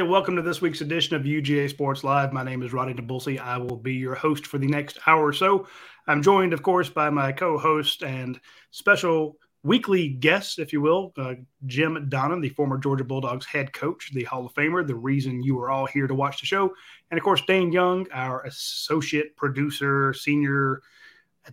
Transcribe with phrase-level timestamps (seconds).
[0.00, 0.12] Everybody.
[0.12, 2.32] Welcome to this week's edition of UGA Sports Live.
[2.32, 3.38] My name is Radi Nabulsi.
[3.38, 5.66] I will be your host for the next hour or so.
[6.06, 8.40] I'm joined, of course, by my co host and
[8.70, 11.34] special weekly guest, if you will, uh,
[11.66, 15.60] Jim Donnan, the former Georgia Bulldogs head coach, the Hall of Famer, the reason you
[15.60, 16.72] are all here to watch the show.
[17.10, 20.80] And, of course, Dayne Young, our associate producer, senior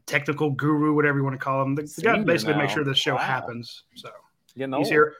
[0.05, 2.59] technical guru, whatever you want to call him, the, the guy basically now.
[2.59, 3.21] make sure this show Wow.
[3.23, 3.83] happens.
[3.95, 4.09] So
[4.79, 5.15] he's here.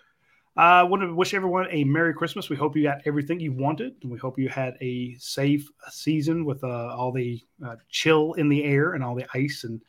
[0.58, 2.50] I uh, want to wish everyone a Merry Christmas.
[2.50, 6.46] We hope you got everything you wanted, and we hope you had a safe season
[6.46, 9.66] with uh, all the uh, chill in the air and all the ice.
[9.66, 9.80] And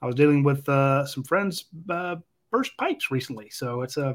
[0.00, 2.16] I was dealing with uh, some friends uh,
[2.50, 4.14] burst pipes recently, so it's a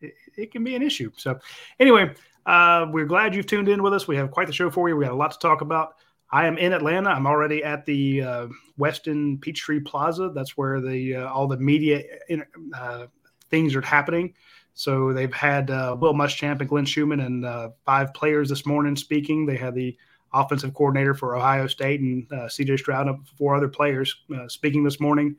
[0.00, 1.10] it, it can be an issue.
[1.16, 1.36] So
[1.80, 2.14] anyway,
[2.46, 4.06] uh, we're glad you've tuned in with us.
[4.06, 4.96] We have quite the show for you.
[4.96, 5.96] We got a lot to talk about.
[6.30, 7.10] I am in Atlanta.
[7.10, 8.46] I'm already at the uh,
[8.78, 10.30] Westin Peachtree Plaza.
[10.32, 12.04] That's where the uh, all the media
[12.72, 13.06] uh,
[13.50, 14.32] things are happening.
[14.74, 18.96] So they've had uh, Will Muschamp and Glenn Schumann and uh, five players this morning
[18.96, 19.46] speaking.
[19.46, 19.96] They had the
[20.32, 24.82] offensive coordinator for Ohio State and uh, CJ Stroud and four other players uh, speaking
[24.82, 25.36] this morning.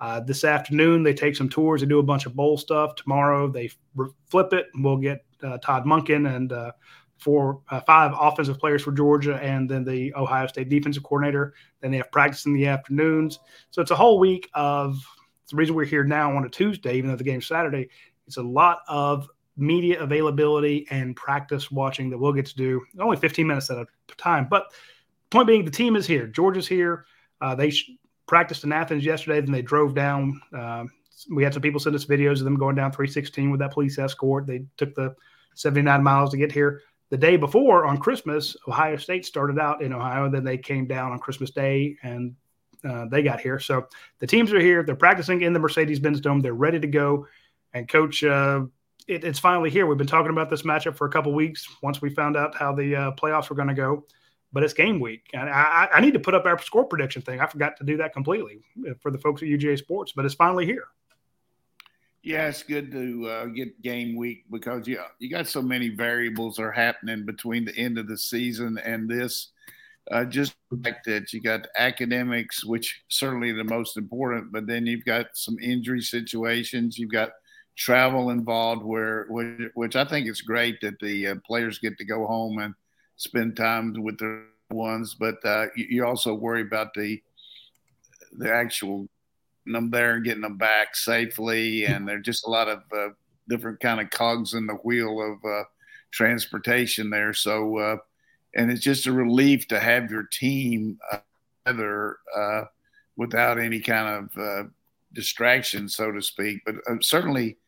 [0.00, 1.80] Uh, this afternoon, they take some tours.
[1.80, 2.96] They do a bunch of bowl stuff.
[2.96, 3.70] Tomorrow, they
[4.28, 4.66] flip it.
[4.74, 6.52] and We'll get uh, Todd Monken and
[7.18, 11.54] four, five offensive players for Georgia, and then the Ohio State defensive coordinator.
[11.80, 13.38] Then they have practice in the afternoons.
[13.70, 14.98] So it's a whole week of.
[15.50, 17.90] The reason we're here now on a Tuesday, even though the game's Saturday.
[18.26, 22.80] It's a lot of media availability and practice watching that we'll get to do.
[22.98, 24.66] Only 15 minutes at a time, but
[25.30, 26.26] point being, the team is here.
[26.26, 27.04] Georgia's here.
[27.40, 27.90] Uh, they sh-
[28.26, 30.40] practiced in Athens yesterday, then they drove down.
[30.52, 30.90] Um,
[31.30, 33.98] we had some people send us videos of them going down 316 with that police
[33.98, 34.46] escort.
[34.46, 35.14] They took the
[35.54, 36.80] 79 miles to get here.
[37.10, 40.30] The day before on Christmas, Ohio State started out in Ohio.
[40.30, 42.34] Then they came down on Christmas Day and
[42.88, 43.58] uh, they got here.
[43.58, 43.86] So
[44.18, 44.82] the teams are here.
[44.82, 46.40] They're practicing in the Mercedes Benz Dome.
[46.40, 47.26] They're ready to go.
[47.74, 48.62] And coach, uh,
[49.08, 49.86] it, it's finally here.
[49.86, 51.66] We've been talking about this matchup for a couple weeks.
[51.82, 54.04] Once we found out how the uh, playoffs were going to go,
[54.52, 57.40] but it's game week, and I, I need to put up our score prediction thing.
[57.40, 60.34] I forgot to do that completely uh, for the folks at UGA Sports, but it's
[60.34, 60.84] finally here.
[62.22, 66.60] Yeah, it's good to uh, get game week because you you got so many variables
[66.60, 69.48] are happening between the end of the season and this.
[70.10, 75.04] Uh, just like that, you got academics, which certainly the most important, but then you've
[75.04, 76.98] got some injury situations.
[76.98, 77.30] You've got
[77.76, 79.26] travel involved, where
[79.74, 82.74] which, I think it's great that the uh, players get to go home and
[83.16, 87.22] spend time with their ones, but uh, you, also worry about the
[88.38, 89.08] the actual
[89.66, 91.84] them there and getting them back safely.
[91.84, 93.08] And there's just a lot of uh,
[93.48, 95.64] different kind of cogs in the wheel of uh,
[96.10, 97.32] transportation there.
[97.32, 97.96] So, uh,
[98.56, 101.18] and it's just a relief to have your team uh,
[101.64, 102.64] together uh,
[103.16, 104.68] without any kind of uh,
[105.12, 106.62] distraction, so to speak.
[106.66, 107.58] But certainly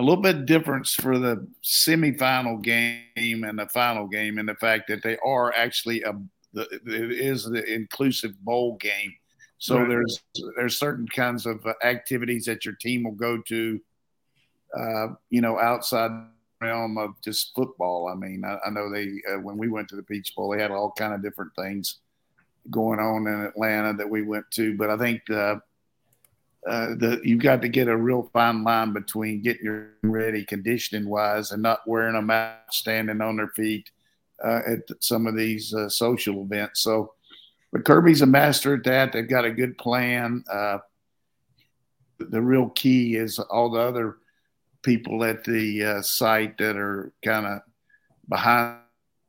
[0.00, 4.88] a little bit difference for the semifinal game and the final game in the fact
[4.88, 6.14] that they are actually a
[6.54, 9.12] the, it is the inclusive bowl game.
[9.58, 9.88] So Right.
[9.88, 10.18] there's
[10.56, 13.80] there's certain kinds of uh, activities that your team will go to,
[14.76, 16.10] uh, you know, outside
[16.62, 18.08] realm of just football.
[18.08, 20.62] I mean, I, I know they uh, when we went to the Peach Bowl, they
[20.62, 21.98] had all kind of different things
[22.70, 24.76] going on in Atlanta that we went to.
[24.76, 25.60] But I think the
[26.66, 31.08] uh, the you've got to get a real fine line between getting your ready conditioning
[31.08, 33.90] wise and not wearing them out, standing on their feet
[34.44, 36.80] uh, at some of these uh, social events.
[36.80, 37.14] So,
[37.72, 39.12] but Kirby's a master at that.
[39.12, 40.44] They've got a good plan.
[40.50, 40.78] Uh,
[42.18, 44.18] the real key is all the other
[44.82, 47.60] people at the uh, site that are kind of
[48.28, 48.78] behind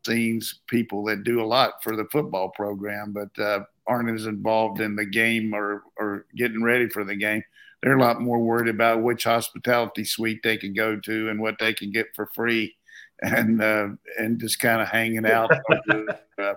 [0.06, 4.80] scenes people that do a lot for the football program, but uh, aren't as involved
[4.80, 7.44] in the game or, or getting ready for the game.
[7.82, 11.56] They're a lot more worried about which hospitality suite they can go to and what
[11.60, 12.76] they can get for free,
[13.22, 13.90] and uh,
[14.20, 15.52] and just kind of hanging out.
[16.40, 16.54] uh,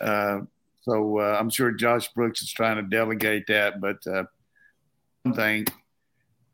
[0.00, 0.40] uh,
[0.82, 4.24] so uh, I'm sure Josh Brooks is trying to delegate that, but uh,
[5.24, 5.66] one thing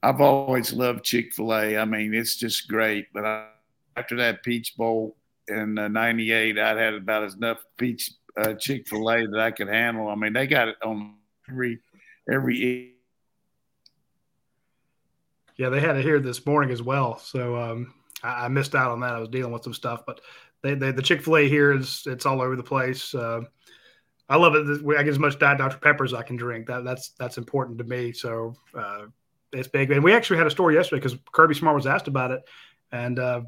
[0.02, 1.76] I've always loved Chick Fil A.
[1.76, 3.06] I mean, it's just great.
[3.12, 3.46] But I,
[3.96, 5.16] after that Peach Bowl
[5.48, 9.68] in '98, I'd had about as enough Peach uh, Chick Fil A that I could
[9.68, 10.08] handle.
[10.08, 11.14] I mean, they got it on
[11.48, 11.80] every
[12.30, 12.94] every.
[15.56, 17.18] Yeah, they had it here this morning as well.
[17.18, 19.14] So um, I, I missed out on that.
[19.14, 20.20] I was dealing with some stuff, but
[20.62, 23.14] they, they, the Chick Fil A here is it's all over the place.
[23.14, 23.42] Uh,
[24.28, 24.66] I love it.
[24.66, 26.66] I get as much Diet Dr Pepper as I can drink.
[26.66, 28.12] That that's that's important to me.
[28.12, 29.06] So uh,
[29.52, 29.90] it's big.
[29.90, 32.42] And we actually had a story yesterday because Kirby Smart was asked about it,
[32.90, 33.42] and uh,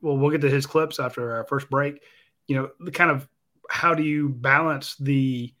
[0.00, 2.00] well, we'll get to his clips after our first break.
[2.46, 3.28] You know, the kind of
[3.68, 5.52] how do you balance the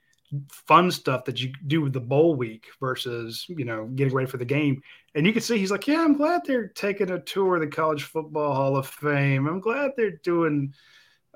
[0.50, 4.36] fun stuff that you do with the bowl week versus you know getting ready for
[4.36, 4.82] the game.
[5.14, 7.66] And you can see he's like, yeah, I'm glad they're taking a tour of the
[7.66, 9.46] College Football Hall of Fame.
[9.46, 10.74] I'm glad they're doing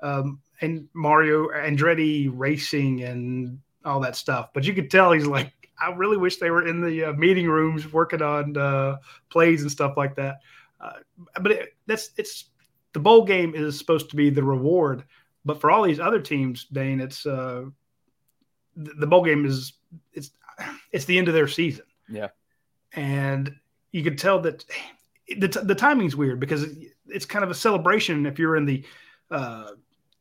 [0.01, 4.49] um, and Mario Andretti racing and all that stuff.
[4.53, 7.47] But you could tell he's like, I really wish they were in the uh, meeting
[7.47, 8.97] rooms working on uh,
[9.29, 10.39] plays and stuff like that.
[10.79, 10.99] Uh,
[11.41, 12.45] but it, that's it's
[12.93, 15.03] the bowl game is supposed to be the reward,
[15.45, 17.65] but for all these other teams, Dayne, it's uh,
[18.75, 19.73] the, bowl game is
[20.13, 20.31] it's
[20.91, 21.85] it's the end of their season.
[22.09, 22.29] Yeah,
[22.93, 23.55] and
[23.91, 24.65] you could tell that
[25.37, 26.65] the the timing's weird because
[27.07, 28.85] it's kind of a celebration if you're in the
[29.31, 29.71] uh,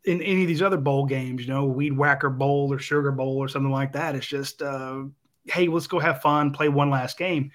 [0.05, 3.39] in any of these other bowl games, you know, Weed Whacker Bowl or Sugar Bowl
[3.39, 4.15] or something like that.
[4.15, 5.05] It's just, uh,
[5.47, 7.53] hey, let's go have fun, play one last game.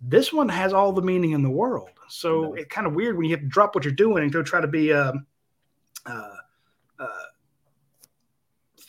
[0.00, 1.90] This one has all the meaning in the world.
[2.08, 4.42] So it's kind of weird when you have to drop what you're doing and go
[4.42, 5.26] try to be, um,
[6.04, 6.35] uh,
[6.98, 7.06] uh,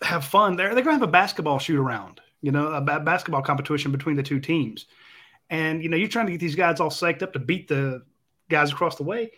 [0.02, 0.56] have fun.
[0.56, 4.16] They're, they're going to have a basketball shoot around, you know, a basketball competition between
[4.16, 4.86] the two teams.
[5.50, 8.04] And, you know, you're trying to get these guys all psyched up to beat the
[8.50, 9.32] guys across the way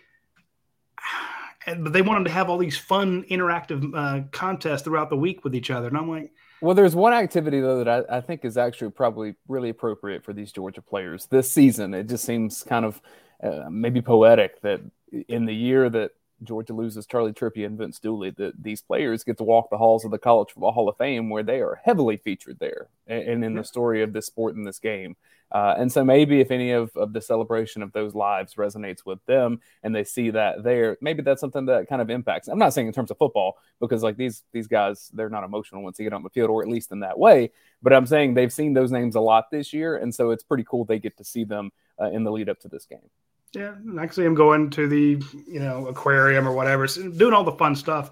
[1.66, 5.44] but they want them to have all these fun interactive uh, contests throughout the week
[5.44, 5.88] with each other.
[5.88, 6.32] And I'm like,
[6.62, 10.34] well, there's one activity though that I, I, think is actually probably really appropriate for
[10.34, 11.94] these Georgia players this season.
[11.94, 13.02] It just seems kind of
[13.42, 14.82] uh, maybe poetic that
[15.28, 16.12] in the year that
[16.44, 20.06] Georgia loses Charley Trippi and Vince Dooley, that these players get to walk the halls
[20.06, 23.56] of the College Football Hall of Fame, where they are heavily featured there and in
[23.56, 25.16] the story of this sport in this game.
[25.52, 29.24] Uh, and so maybe if any of, of the celebration of those lives resonates with
[29.26, 32.48] them and they see that there, maybe that's something that kind of impacts.
[32.48, 35.82] I'm not saying in terms of football because like these these guys, they're not emotional
[35.82, 37.52] once they get on the field, or at least in that way.
[37.82, 40.66] But I'm saying they've seen those names a lot this year, and so it's pretty
[40.70, 43.10] cool they get to see them uh, in the lead up to this game.
[43.54, 47.54] Yeah, I see him going to the you know aquarium or whatever, doing all the
[47.54, 48.12] fun stuff.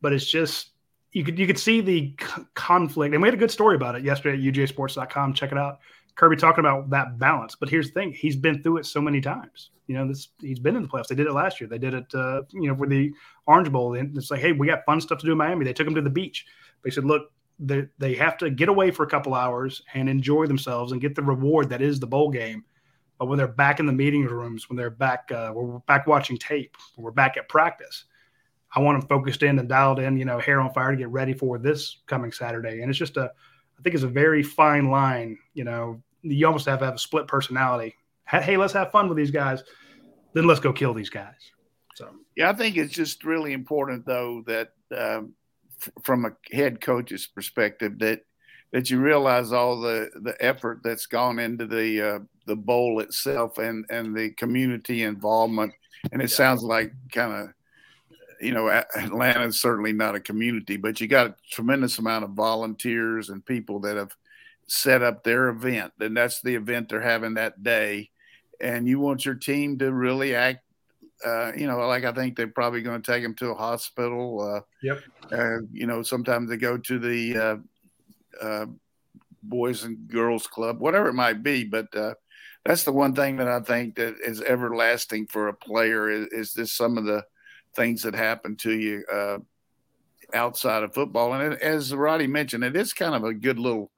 [0.00, 0.70] But it's just
[1.12, 2.14] you could you could see the
[2.54, 5.34] conflict, and we had a good story about it yesterday at UGASports.com.
[5.34, 5.80] Check it out.
[6.14, 7.56] Kirby talking about that balance.
[7.56, 9.70] But here's the thing: he's been through it so many times.
[9.86, 11.08] You know, this he's been in the playoffs.
[11.08, 11.68] They did it last year.
[11.68, 13.12] They did it, uh, you know, for the
[13.46, 13.94] Orange Bowl.
[13.94, 15.64] And it's like, hey, we got fun stuff to do in Miami.
[15.64, 16.46] They took him to the beach.
[16.84, 20.46] They said, look, they they have to get away for a couple hours and enjoy
[20.46, 22.64] themselves and get the reward that is the bowl game.
[23.18, 26.36] But when they're back in the meeting rooms, when they're back, uh, we're back watching
[26.36, 28.04] tape, we're back at practice.
[28.74, 31.08] I want them focused in and dialed in, you know, hair on fire to get
[31.08, 32.82] ready for this coming Saturday.
[32.82, 33.32] And it's just a,
[33.78, 36.98] I think it's a very fine line, you know, you almost have to have a
[36.98, 37.94] split personality.
[38.28, 39.62] Hey, let's have fun with these guys.
[40.34, 41.52] Then let's go kill these guys.
[41.94, 45.32] So yeah, I think it's just really important though that um,
[45.80, 48.25] f- from a head coach's perspective that
[48.76, 53.56] that you realize all the the effort that's gone into the uh, the bowl itself
[53.56, 55.72] and and the community involvement.
[56.12, 56.36] And it yeah.
[56.36, 57.54] sounds like kind of
[58.38, 62.32] you know Atlanta is certainly not a community, but you got a tremendous amount of
[62.32, 64.14] volunteers and people that have
[64.66, 68.10] set up their event, and that's the event they're having that day.
[68.60, 70.64] And you want your team to really act,
[71.24, 74.42] uh, you know, like I think they're probably going to take them to a hospital.
[74.42, 75.02] Uh, yep.
[75.32, 77.62] Uh, you know, sometimes they go to the
[78.42, 78.66] uh, uh,
[79.42, 81.64] Boys and Girls Club, whatever it might be.
[81.64, 82.14] But uh,
[82.64, 86.52] that's the one thing that I think that is everlasting for a player is, is
[86.54, 87.24] just some of the
[87.74, 89.04] things that happen to you
[90.34, 91.34] outside of football.
[91.34, 93.90] And it, as Radi mentioned, it is kind of a good little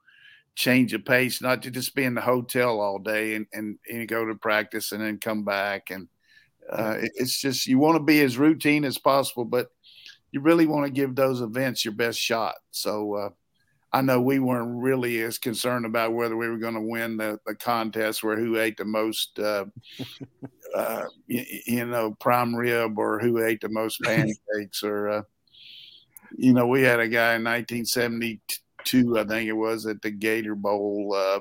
[0.55, 4.07] change of pace, not to just be in the hotel all day and, and, and
[4.07, 5.89] go to practice and then come back.
[5.89, 6.07] And
[6.69, 9.67] uh, it's just you want to be as routine as possible, but
[10.31, 12.55] you really want to give those events your best shot.
[12.71, 13.29] So uh,
[13.91, 17.39] I know we weren't really as concerned about whether we were going to win the,
[17.45, 19.65] the contest where who ate the most, uh,
[20.75, 25.21] uh, you, you, know, prime rib or who ate the most pancakes or, uh,
[26.37, 30.55] you know, we had a guy in 1972 I think it was, at the Gator
[30.55, 31.39] Bowl uh,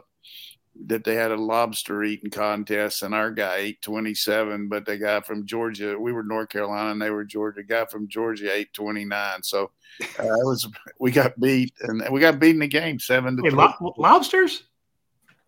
[0.86, 5.20] that they had a lobster eating contest, and our guy ate 27, but the guy
[5.20, 7.62] from Georgia, we were North Carolina, and they were Georgia.
[7.62, 9.42] Guy from Georgia ate 29.
[9.42, 9.70] So
[10.18, 10.68] uh, it was
[11.00, 13.42] we got beat, and we got beat in the game seven to.
[13.42, 14.64] Hey, lo- lobsters?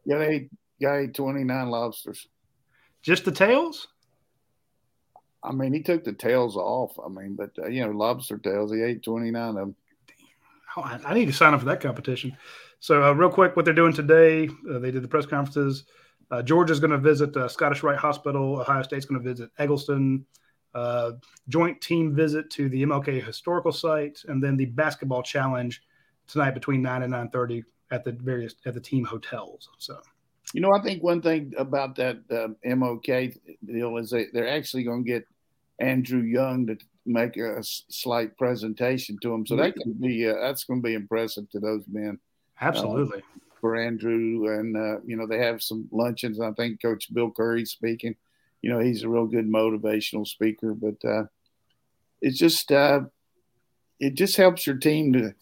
[0.04, 0.48] Yeah, they
[0.80, 2.26] guy ate 29 lobsters.
[3.02, 3.88] Just the tails?
[5.42, 6.98] I mean, he took the tails off.
[7.04, 8.72] I mean, but uh, you know, lobster tails.
[8.72, 9.76] He ate 29 of them.
[10.76, 12.36] Oh, I need to sign up for that competition.
[12.80, 15.84] So, uh, real quick, what they're doing today, uh, they did the press conferences.
[16.30, 18.60] Uh, Georgia's going to visit uh, Scottish Rite Hospital.
[18.60, 20.24] Ohio State's going to visit Egleston.
[20.74, 21.12] Uh,
[21.48, 25.82] joint team visit to the MLK Historical Site, and then the basketball challenge
[26.26, 29.68] tonight between nine and nine thirty at the various at the team hotels.
[29.78, 29.98] So,
[30.54, 34.84] you know, I think one thing about that uh, MLK deal is they, they're actually
[34.84, 35.26] going to get
[35.80, 39.44] Andrew Young to make a slight presentation to them.
[39.44, 42.18] So that can be uh, that's going to be impressive to those men.
[42.60, 43.18] Absolutely.
[43.18, 46.40] Uh, for Andrew, and uh, you know they have some luncheons.
[46.40, 48.16] I think Coach Bill Curry speaking.
[48.62, 51.24] You know he's a real good motivational speaker, but uh,
[52.20, 53.00] it's just uh,
[53.98, 55.34] it just helps your team to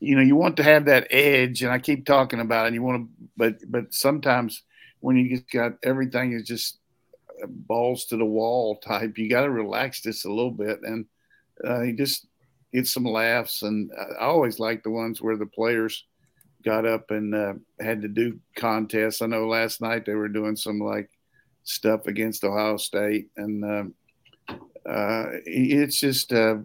[0.00, 2.74] you know you want to have that edge, and I keep talking about it.
[2.74, 4.62] You want to, but but sometimes
[5.00, 6.78] when you just got everything is just
[7.48, 11.06] balls to the wall type, you got to relax just a little bit, and
[11.66, 12.26] uh, you just
[12.72, 13.62] get some laughs.
[13.62, 16.04] And I always like the ones where the players
[16.62, 19.22] got up and uh, had to do contests.
[19.22, 21.10] I know last night they were doing some like
[21.64, 26.56] stuff against Ohio State, and uh, uh, it's just uh,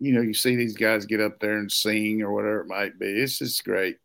[0.00, 2.98] you know you see these guys get up there and sing or whatever it might
[2.98, 3.06] be.
[3.06, 3.98] It's just great.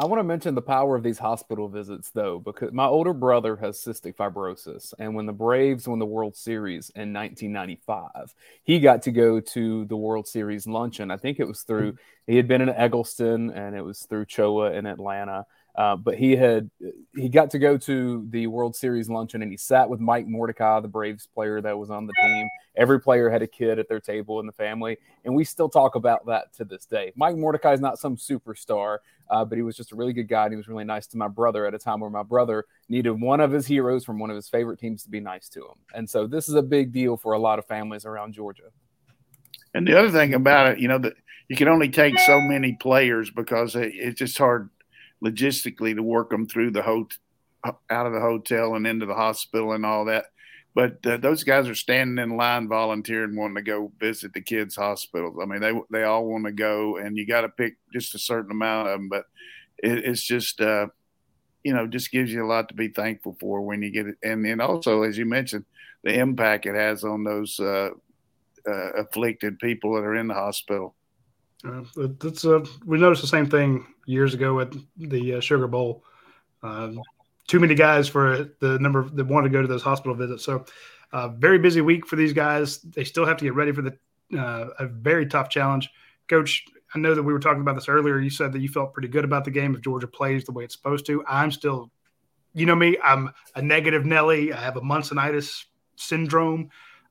[0.00, 3.56] I want to mention the power of these hospital visits, though, because my older brother
[3.56, 4.94] has cystic fibrosis.
[4.96, 9.84] And when the Braves won the World Series in 1995, he got to go to
[9.86, 11.10] the World Series luncheon.
[11.10, 11.98] I think it was through, mm.
[12.28, 15.46] he had been in Egleston and it was through CHOA in Atlanta.
[15.76, 16.70] Uh, but he had
[17.14, 20.80] he got to go to the World Series luncheon and he sat with Mike Mordecai,
[20.80, 22.48] the Braves player that was on the team.
[22.76, 25.94] Every player had a kid at their table in the family, and we still talk
[25.94, 27.12] about that to this day.
[27.16, 28.98] Mike Mordecai is not some superstar,
[29.30, 31.16] uh, but he was just a really good guy and he was really nice to
[31.16, 34.30] my brother at a time where my brother needed one of his heroes from one
[34.30, 35.74] of his favorite teams to be nice to him.
[35.94, 38.70] And so this is a big deal for a lot of families around Georgia.
[39.74, 41.14] And the other thing about it, you know, that
[41.48, 44.70] you can only take so many players because it, it's just hard
[45.24, 47.18] logistically to work them through the hotel
[47.64, 50.26] out of the hotel and into the hospital and all that.
[50.74, 54.76] But uh, those guys are standing in line, volunteering, wanting to go visit the kids'
[54.76, 55.36] hospitals.
[55.42, 58.18] I mean, they they all want to go, and you got to pick just a
[58.18, 59.08] certain amount of them.
[59.08, 59.24] But
[59.78, 60.86] it, it's just, uh,
[61.64, 64.16] you know, just gives you a lot to be thankful for when you get it.
[64.22, 65.64] And then also, as you mentioned,
[66.04, 67.90] the impact it has on those uh,
[68.68, 70.94] uh afflicted people that are in the hospital.
[71.64, 71.82] Uh,
[72.22, 76.02] it's uh, we noticed the same thing years ago at the uh, Sugar Bowl.
[76.62, 77.00] Um,
[77.46, 80.44] too many guys for the number that want to go to those hospital visits.
[80.44, 80.64] So,
[81.12, 82.80] uh, very busy week for these guys.
[82.80, 83.98] They still have to get ready for the
[84.38, 85.88] uh, a very tough challenge.
[86.28, 88.18] Coach, I know that we were talking about this earlier.
[88.18, 90.64] You said that you felt pretty good about the game if Georgia plays the way
[90.64, 91.24] it's supposed to.
[91.26, 91.90] I'm still,
[92.52, 94.52] you know me, I'm a negative Nelly.
[94.52, 96.68] I have a Munson-itis syndrome.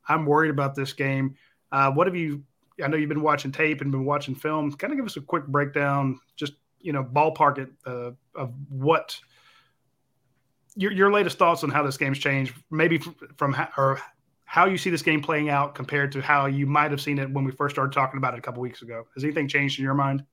[0.07, 1.35] I'm worried about this game.
[1.71, 2.43] Uh, what have you
[2.83, 4.71] I know you've been watching tape and been watching film.
[4.73, 9.19] Kind of give us a quick breakdown, just you know, ballpark it uh, of what
[10.75, 13.01] your your latest thoughts on how this game's changed, maybe
[13.37, 13.99] from, how, or
[14.45, 17.29] how you see this game playing out compared to how you might have seen it
[17.29, 19.05] when we first started talking about it a couple weeks ago.
[19.13, 20.23] Has anything changed in your mind?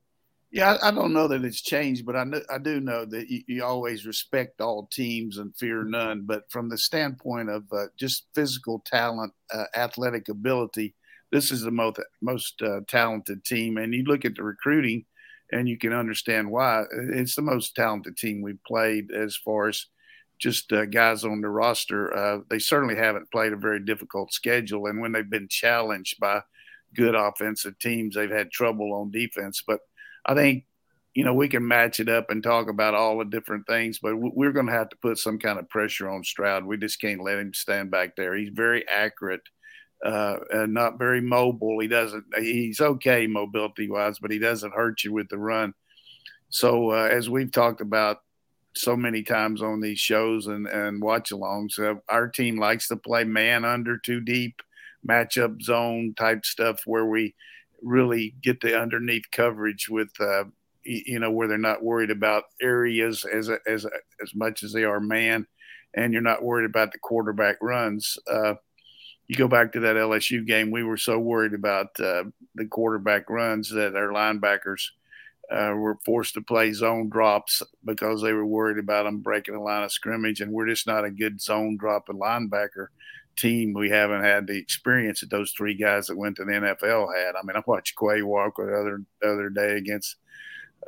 [0.55, 3.29] Yeah, I, I don't know that it's changed, but I know, I do know that
[3.29, 6.23] you, you, always respect all teams and fear none.
[6.27, 10.95] But from the standpoint of uh, just physical talent, uh, athletic ability,
[11.33, 13.79] this is the most most uh, talented team.
[13.79, 15.07] And you look at the recruiting,
[15.55, 16.85] and you can understand why.
[16.91, 19.87] It's the most talented team we've played as far as
[20.39, 22.15] just uh, guys on the roster.
[22.15, 26.43] Uh, they certainly haven't played a very difficult schedule, and when they've been challenged by
[26.95, 29.63] good offensive teams, they've had trouble on defense.
[29.65, 29.81] But
[30.27, 30.65] I think
[31.15, 34.17] you know we can match it up and talk about all the different things, but
[34.17, 36.65] we're going to have to put some kind of pressure on Stroud.
[36.65, 38.35] We just can't let him stand back there.
[38.35, 39.43] He's very accurate
[40.05, 41.81] uh, not very mobile.
[41.81, 42.25] He doesn't.
[42.39, 45.75] He's okay mobility wise, but he doesn't hurt you with the run.
[46.51, 48.19] So uh, as we've talked about
[48.77, 52.97] so many times on these shows and and watch alongs, uh, our team likes to
[52.97, 54.61] play man under too deep,
[55.09, 57.35] matchup zone type stuff where we
[57.83, 60.11] really get the underneath coverage with.
[60.21, 60.45] Uh,
[60.87, 63.87] you know where they're not worried about areas as as
[64.23, 65.47] as much as they are man,
[65.95, 68.19] and you're not worried about the quarterback runs.
[68.31, 68.55] Uh,
[69.29, 73.31] you go back to that LSU game, we were so worried about uh, the quarterback
[73.31, 74.89] runs that our linebackers
[75.51, 79.61] uh, were forced to play zone drops because they were worried about them breaking the
[79.61, 80.41] line of scrimmage.
[80.41, 82.89] And we're just not a good zone dropping linebacker
[83.37, 83.73] team.
[83.73, 87.35] We haven't had the experience that those three guys that went to the NFL had.
[87.35, 90.17] I mean, I watched Quay Walker the other the other day against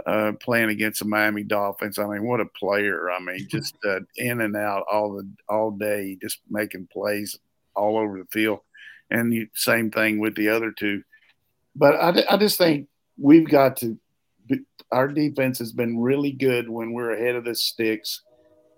[0.04, 1.98] uh, playing against the Miami Dolphins.
[1.98, 3.10] I mean, what a player!
[3.10, 7.38] I mean, just uh, in and out all the all day, just making plays
[7.76, 8.60] all over the field.
[9.10, 11.02] And you, same thing with the other two.
[11.74, 13.98] But I, I just think we've got to,
[14.90, 18.22] our defense has been really good when we're ahead of the sticks.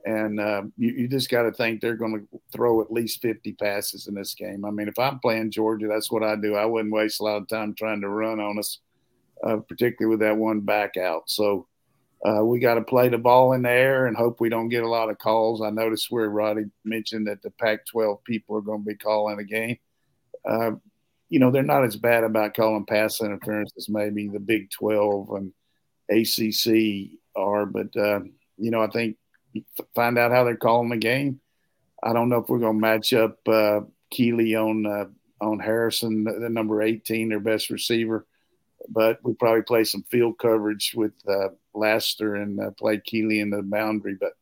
[0.04, 3.52] And uh, you, you, just got to think they're going to throw at least 50
[3.54, 4.64] passes in this game.
[4.64, 6.54] I mean, if I'm playing Georgia, that's what I do.
[6.54, 8.78] I wouldn't waste a lot of time trying to run on us,
[9.44, 11.24] uh, particularly with that one back out.
[11.26, 11.66] So,
[12.24, 14.82] uh, we got to play the ball in the air and hope we don't get
[14.82, 15.62] a lot of calls.
[15.62, 19.38] I noticed where Radi mentioned that the Pac 12 people are going to be calling
[19.38, 19.78] a game.
[20.48, 20.72] Uh,
[21.28, 25.30] you know, they're not as bad about calling pass interference as maybe the Big 12
[25.30, 25.52] and
[26.10, 27.66] ACC are.
[27.66, 28.20] But uh,
[28.56, 29.16] you know, I think
[29.94, 31.40] find out how they're calling the game.
[32.02, 33.80] I don't know if we're going to match up uh,
[34.12, 35.06] Kelee on uh,
[35.40, 38.26] on Harrison, the number 18, their best receiver.
[38.88, 41.48] But we probably play some field coverage with uh,
[41.78, 44.16] Lassiter and uh, play Kelee in the boundary.
[44.18, 44.32] But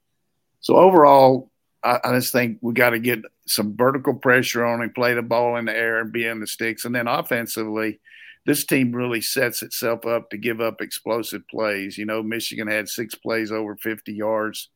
[0.60, 1.50] so overall,
[1.82, 5.22] I, I just think we got to get some vertical pressure on and play the
[5.22, 6.84] ball in the air and be in the sticks.
[6.84, 8.00] And then offensively,
[8.44, 11.98] this team really sets itself up to give up explosive plays.
[11.98, 14.68] You know, Michigan had six plays over 50 yards.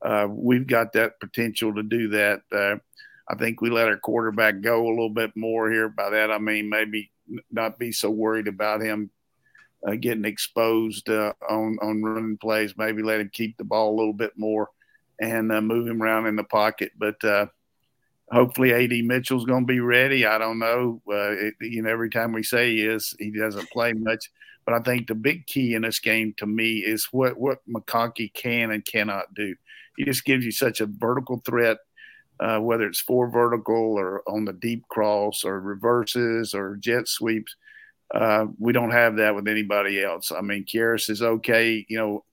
[0.00, 2.42] Uh, we've got that potential to do that.
[2.50, 2.76] Uh,
[3.28, 5.88] I think we let our quarterback go a little bit more here.
[5.88, 7.12] By that, I mean maybe
[7.50, 9.10] not be so worried about him
[9.86, 12.74] uh, getting exposed uh, on on running plays.
[12.76, 14.70] Maybe let him keep the ball a little bit more
[15.20, 16.92] and uh, move him around in the pocket.
[16.98, 17.46] But uh,
[18.30, 20.26] hopefully, Ad Mitchell's going to be ready.
[20.26, 21.00] I don't know.
[21.06, 24.30] It, you know, every time we say he is, he doesn't play much.
[24.64, 28.32] But I think the big key in this game to me is what what McConkey
[28.32, 29.54] can and cannot do.
[29.96, 31.78] He just gives you such a vertical threat
[32.42, 37.54] uh, whether it's four vertical or on the deep cross or reverses or jet sweeps.
[38.14, 40.32] Uh, we don't have that with anybody else.
[40.32, 42.24] I mean, Kearis is okay, you know,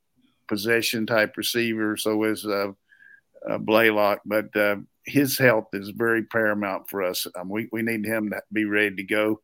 [0.48, 1.95] possession type receiver.
[1.95, 2.71] So is uh,
[3.50, 7.25] uh, Blaylock, but uh, his health is very paramount for us.
[7.36, 9.41] Um, we we need him to be ready to go.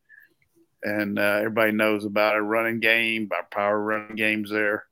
[0.82, 4.84] And uh, everybody knows about our running game, our power running games there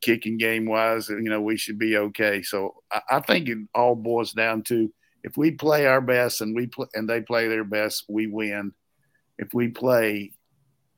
[0.00, 2.42] kicking game wise, you know, we should be okay.
[2.42, 6.54] So I, I, think it all boils down to if we play our best and
[6.54, 8.72] we play and they play their best, we win.
[9.38, 10.32] If we play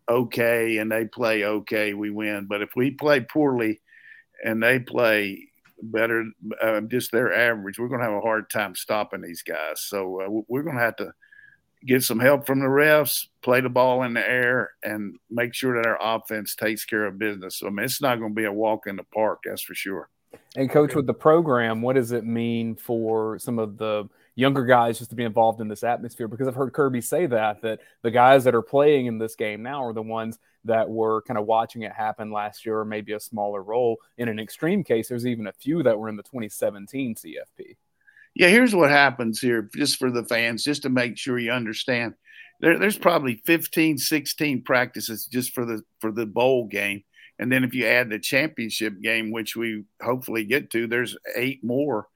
[0.08, 2.46] okay and they play okay, we win.
[2.48, 3.80] But if we play poorly
[4.44, 5.48] and they play
[5.82, 6.24] better,
[6.62, 9.80] uh, just their average, we're going to have a hard time stopping these guys.
[9.80, 11.12] So uh, we're going to have to
[11.86, 15.80] get some help from the refs, play the ball in the air, and make sure
[15.80, 17.62] that our offense takes care of business.
[17.64, 20.08] I mean, it's not going to be a walk in the park, that's for sure.
[20.56, 24.98] And coach, with the program, what does it mean for some of the younger guys
[24.98, 26.28] just to be involved in this atmosphere?
[26.28, 29.62] Because I've heard Kirby say that that the guys that are playing in this game
[29.62, 33.12] now are the ones that were kind of watching it happen last year, or maybe
[33.12, 33.96] a smaller role.
[34.16, 37.76] In an extreme case, there's even a few that were in the 2017 CFP
[38.38, 42.14] yeah, here's what happens here, just for the fans, just to make sure you understand.
[42.60, 47.02] There, there's probably 15, 16 practices just for the for the bowl game,
[47.40, 51.64] and then if you add the championship game, which we hopefully get to, there's eight
[51.64, 52.06] more.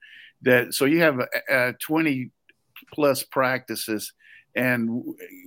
[0.43, 1.19] That so you have
[1.51, 2.31] uh, 20
[2.93, 4.13] plus practices,
[4.55, 5.03] and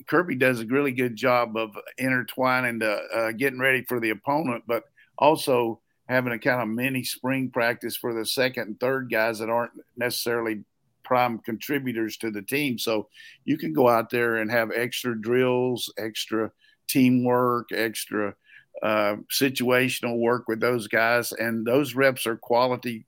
[0.08, 4.64] Kirby does a really good job of intertwining the uh, getting ready for the opponent,
[4.66, 4.84] but
[5.18, 9.50] also having a kind of mini spring practice for the second and third guys that
[9.50, 10.64] aren't necessarily
[11.04, 12.78] prime contributors to the team.
[12.78, 13.08] So
[13.44, 16.50] you can go out there and have extra drills, extra
[16.88, 18.34] teamwork, extra
[18.82, 23.06] uh, situational work with those guys, and those reps are quality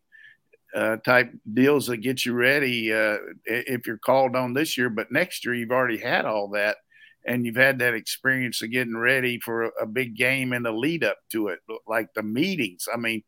[0.75, 4.91] uh, type deals that get you ready uh, if you're called on this year.
[4.91, 6.77] But next year, you've already had all that
[7.25, 10.73] and you've had that experience of getting ready for a, a big game and the
[10.73, 12.89] lead up to it, like the meetings.
[12.93, 13.23] I mean,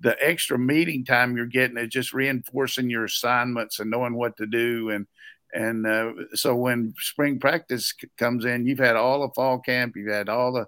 [0.00, 4.46] the extra meeting time you're getting is just reinforcing your assignments and knowing what to
[4.46, 5.06] do and
[5.52, 10.12] and uh, so when spring practice comes in you've had all the fall camp you've
[10.12, 10.66] had all the,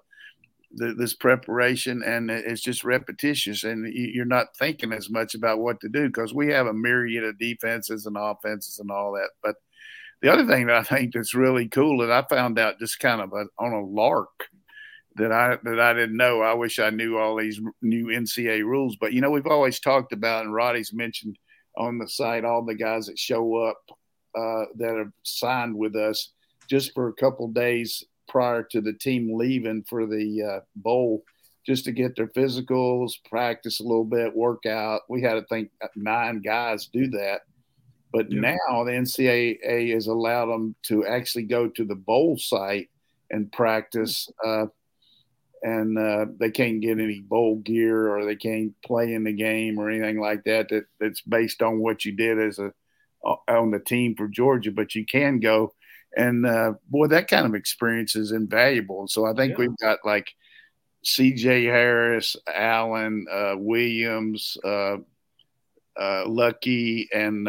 [0.77, 5.79] the this preparation and it's just repetitious and you're not thinking as much about what
[5.81, 9.55] to do because we have a myriad of defenses and offenses and all that but
[10.21, 13.21] the other thing that I think that's really cool that I found out just kind
[13.21, 14.47] of a, on a lark
[15.15, 16.41] that I that I didn't know.
[16.41, 20.13] I wish I knew all these new NCAA rules, but you know we've always talked
[20.13, 21.37] about, and Radi's mentioned
[21.75, 23.79] on the site all the guys that show up
[24.35, 26.33] uh, that have signed with us
[26.69, 31.23] just for a couple days prior to the team leaving for the uh, bowl,
[31.65, 35.01] just to get their physicals, practice a little bit, work out.
[35.09, 37.41] We had to think nine guys do that
[38.13, 38.41] but yeah.
[38.41, 42.89] now the NCAA has allowed them to actually go to the bowl site
[43.29, 44.67] and practice, uh,
[45.61, 49.77] and uh, they can't get any bowl gear or they can't play in the game
[49.77, 50.69] or anything like that.
[50.69, 52.71] That that's based on what you did as a
[53.25, 55.73] uh, on the team for Georgia, but you can go.
[56.15, 59.07] And uh, boy, that kind of experience is invaluable.
[59.07, 59.57] So I think yeah.
[59.57, 60.33] we've got like
[61.03, 61.65] C.J.
[61.65, 64.97] Harris, Allen, uh, Williams, uh,
[66.25, 67.47] Lucky, and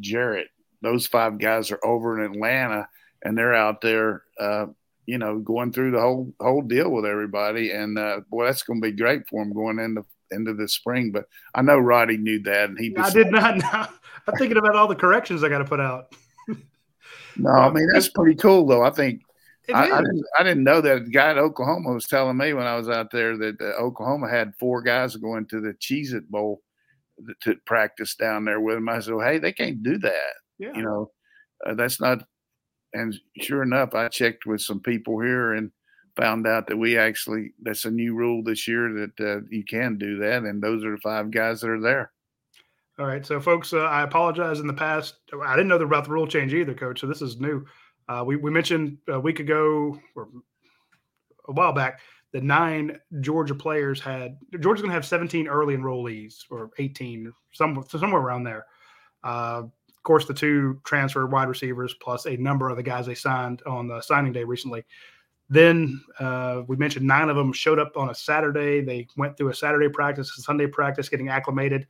[0.00, 0.48] Jarrett.
[0.82, 2.88] Those five guys are over in Atlanta,
[3.22, 4.66] and they're out there, uh,
[5.06, 7.70] you know, going through the whole whole deal with everybody.
[7.70, 11.12] And uh, boy, that's going to be great for them going into into the spring.
[11.12, 12.94] But I know Radi knew that, and he.
[12.96, 13.86] I did not know.
[14.28, 16.14] I'm thinking about all the corrections I got to put out.
[17.38, 18.82] No, I mean that's pretty cool, though.
[18.82, 19.22] I think
[19.74, 21.04] I, I, didn't, I didn't know that.
[21.04, 24.28] The guy at Oklahoma was telling me when I was out there that uh, Oklahoma
[24.28, 26.62] had four guys going to the Cheez It Bowl
[27.42, 28.88] to practice down there with them.
[28.88, 30.32] I said, well, hey, they can't do that.
[30.58, 30.72] Yeah.
[30.74, 31.10] You know,
[31.64, 32.22] uh, that's not.
[32.92, 35.70] And sure enough, I checked with some people here and
[36.16, 39.98] found out that we actually, that's a new rule this year that uh, you can
[39.98, 40.44] do that.
[40.44, 42.12] And those are the five guys that are there.
[42.98, 43.26] All right.
[43.26, 45.16] So, folks, uh, I apologize in the past.
[45.44, 47.00] I didn't know about the rule change either, coach.
[47.00, 47.64] So, this is new.
[48.08, 50.28] Uh, we, we mentioned a week ago or
[51.48, 52.00] a while back
[52.32, 57.84] that nine Georgia players had Georgia's going to have 17 early enrollees or 18, some,
[57.88, 58.66] somewhere around there.
[59.24, 63.14] Uh, of course, the two transfer wide receivers plus a number of the guys they
[63.14, 64.84] signed on the signing day recently.
[65.48, 68.80] Then uh, we mentioned nine of them showed up on a Saturday.
[68.80, 71.86] They went through a Saturday practice, a Sunday practice, getting acclimated.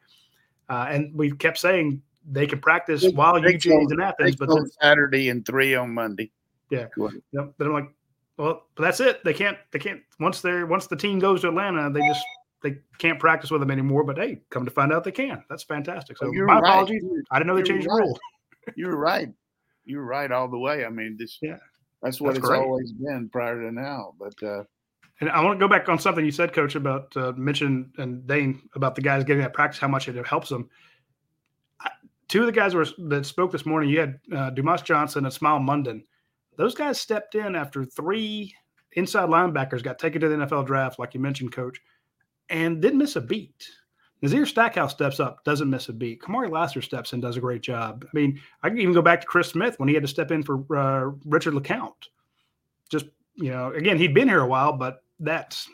[0.68, 4.66] Uh, and we kept saying they can practice they, while Eugene's in Athens, but then,
[4.80, 6.32] Saturday and three on Monday.
[6.70, 6.86] Yeah.
[7.32, 7.54] Yep.
[7.58, 7.88] But I'm like,
[8.36, 9.22] well, but that's it.
[9.24, 9.56] They can't.
[9.70, 10.02] They can't.
[10.20, 12.24] Once they're once the team goes to Atlanta, they just
[12.62, 14.04] they can't practice with them anymore.
[14.04, 15.44] But hey, come to find out they can.
[15.48, 16.18] That's fantastic.
[16.18, 16.58] So my right.
[16.58, 17.02] apologies.
[17.30, 17.96] I didn't know they changed right.
[17.96, 18.18] the rule.
[18.76, 19.28] you were right.
[19.84, 20.84] You're right all the way.
[20.84, 21.38] I mean, this.
[21.40, 21.58] Yeah.
[22.02, 22.60] That's what that's it's great.
[22.60, 24.14] always been prior to now.
[24.18, 24.42] But.
[24.42, 24.64] uh
[25.20, 28.26] and I want to go back on something you said, Coach, about uh, mention and
[28.26, 30.68] Dayne about the guys getting that practice, how much it helps them
[32.28, 35.34] two of the guys were, that spoke this morning, you had uh, Dumas Johnson and
[35.34, 36.02] Smael Mondon.
[36.56, 38.54] Those guys stepped in after three
[38.92, 41.80] inside linebackers got taken to the NFL draft, like you mentioned, coach,
[42.48, 43.68] and didn't miss a beat.
[44.22, 46.22] Nazir Stackhouse steps up, doesn't miss a beat.
[46.22, 48.06] Kamari Lassiter steps in, does a great job.
[48.06, 50.30] I mean, I can even go back to Chris Smith when he had to step
[50.30, 52.08] in for uh, Richard LeCounte.
[52.88, 55.68] Just, you know, again, he'd been here a while, but that's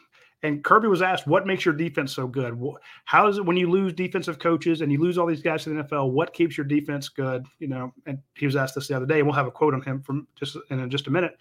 [0.45, 2.61] and Kirby was asked, "What makes your defense so good?
[3.05, 5.71] How is it when you lose defensive coaches and you lose all these guys to
[5.71, 6.11] the NFL?
[6.11, 9.19] What keeps your defense good?" You know, and he was asked this the other day,
[9.19, 11.39] and we'll have a quote on him from just in just a minute.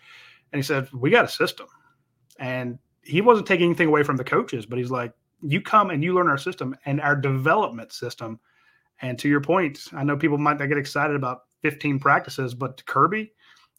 [0.52, 1.68] And he said, "We got a system,"
[2.38, 6.04] and he wasn't taking anything away from the coaches, but he's like, "You come and
[6.04, 8.40] you learn our system and our development system."
[9.02, 12.86] And to your point, I know people might not get excited about 15 practices, but
[12.86, 13.34] Kirby,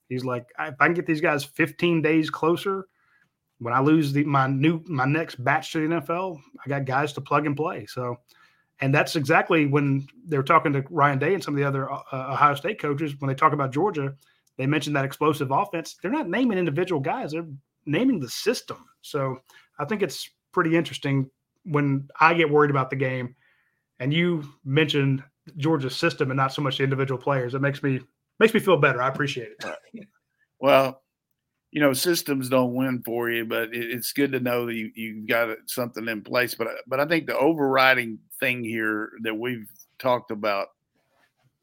[0.08, 2.88] he's like, if I can get these guys 15 days closer
[3.62, 7.12] when I lose the, my new my next batch to the NFL, I got guys
[7.14, 7.87] to plug and play.
[7.87, 8.16] So,
[8.81, 12.03] and that's exactly when they're talking to Ryan Day and some of the other uh,
[12.12, 14.14] Ohio State coaches when they talk about Georgia.
[14.59, 15.96] They mentioned that explosive offense.
[16.03, 17.46] They're not naming individual guys; they're
[17.87, 18.85] naming the system.
[19.01, 19.38] So,
[19.79, 21.31] I think it's pretty interesting
[21.64, 23.37] when I get worried about the game,
[24.01, 25.22] and you mentioned
[25.57, 27.55] Georgia's system and not so much the individual players.
[27.55, 28.01] It makes me
[28.40, 29.01] makes me feel better.
[29.01, 30.07] I appreciate it.
[30.59, 31.01] Well,
[31.72, 35.26] you know systems don't win for you, but it's good to know that you you've
[35.26, 36.54] got something in place.
[36.54, 39.66] But but I think the overriding thing here that we've
[39.98, 40.68] talked about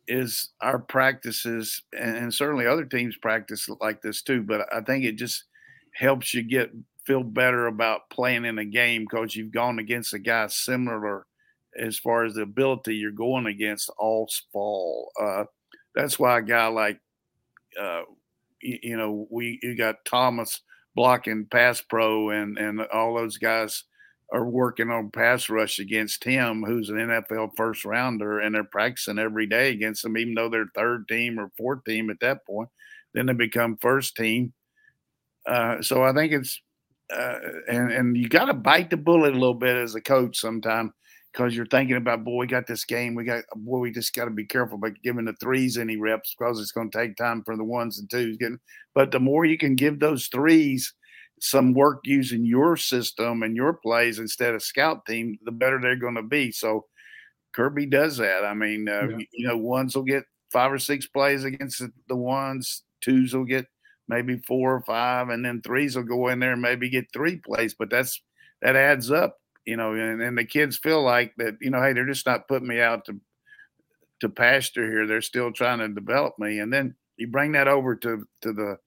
[0.08, 4.42] is our practices, and certainly other teams practice like this too.
[4.42, 5.44] But I think it just
[5.94, 6.72] helps you get
[7.06, 11.26] feel better about playing in a game because you've gone against a guy similar
[11.78, 15.12] as far as the ability you're going against all fall.
[15.22, 15.44] Uh,
[15.94, 17.00] that's why a guy like
[17.80, 18.02] uh,
[18.62, 20.62] you know, we you got Thomas
[20.96, 23.84] blocking pass pro and and all those guys
[24.32, 29.18] are working on pass rush against him, who's an NFL first rounder, and they're practicing
[29.18, 32.70] every day against him, even though they're third team or fourth team at that point.
[33.14, 34.54] Then they become first team.
[35.48, 36.62] Uh, so I think it's
[37.12, 40.38] uh, and and you got to bite the bullet a little bit as a coach
[40.38, 40.92] sometimes
[41.32, 43.16] because you're thinking about, boy, we got this game.
[43.16, 46.36] We got, boy, we just got to be careful about giving the threes any reps
[46.38, 48.38] because it's going to take time for the ones and twos.
[48.38, 48.60] Getting,
[48.96, 50.94] but the more you can give those threes
[51.40, 55.96] some work using your system and your plays instead of scout team, the better they're
[55.96, 56.52] going to be.
[56.52, 56.86] So
[57.54, 58.44] Kirby does that.
[58.44, 59.26] I mean, uh, yeah.
[59.32, 63.68] you know, ones will get five or six plays against the ones, twos will get
[64.08, 67.38] maybe four or five, and then threes will go in there and maybe get three
[67.38, 67.76] plays.
[67.78, 68.22] But that's
[68.62, 69.39] that adds up
[69.70, 72.48] you know, and, and the kids feel like that, you know, hey, they're just not
[72.48, 73.20] putting me out to
[74.20, 75.06] to pasture here.
[75.06, 76.60] They're still trying to develop me.
[76.60, 78.78] And then you bring that over to to the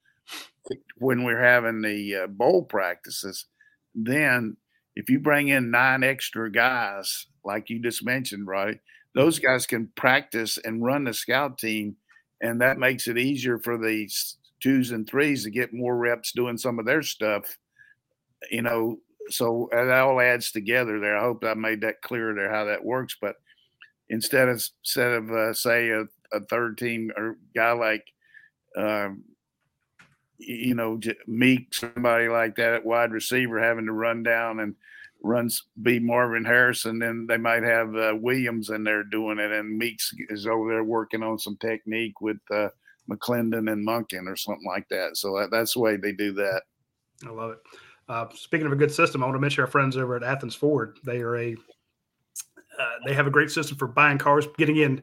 [0.99, 3.47] when we're having the uh, bowl practices,
[3.95, 4.57] then
[4.97, 8.81] if you bring in nine extra guys, like you just mentioned, right,
[9.15, 11.97] those guys can practice and run the scout team,
[12.41, 14.09] and that makes it easier for the
[14.61, 17.57] twos and threes to get more reps doing some of their stuff.
[18.51, 18.99] You know,
[19.31, 21.17] so it all adds together there.
[21.17, 23.17] I hope I made that clear there how that works.
[23.21, 23.37] But
[24.09, 28.05] instead of instead of uh, say a, a, third team or guy like
[28.77, 29.25] um,
[30.39, 34.75] you know Meek, somebody like that at wide receiver having to run down and
[35.25, 39.79] runs be Marvin Harrison, then they might have uh, Williams in there doing it, and
[39.79, 42.69] Meeks is over there working on some technique with uh,
[43.11, 45.17] McClendon and Monken or something like that.
[45.17, 46.63] So that, that's the way they do that.
[47.27, 47.59] I love it.
[48.09, 50.55] Uh, speaking of a good system, I want to mention our friends over at Athens
[50.55, 50.99] Ford.
[51.05, 51.55] They are a
[52.79, 55.03] uh, they have a great system for buying cars, getting in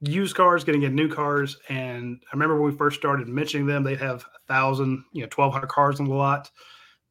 [0.00, 1.58] used cars, getting in new cars.
[1.68, 5.28] And I remember when we first started mentioning them, they'd have a thousand, you know,
[5.28, 6.50] twelve hundred cars on the lot.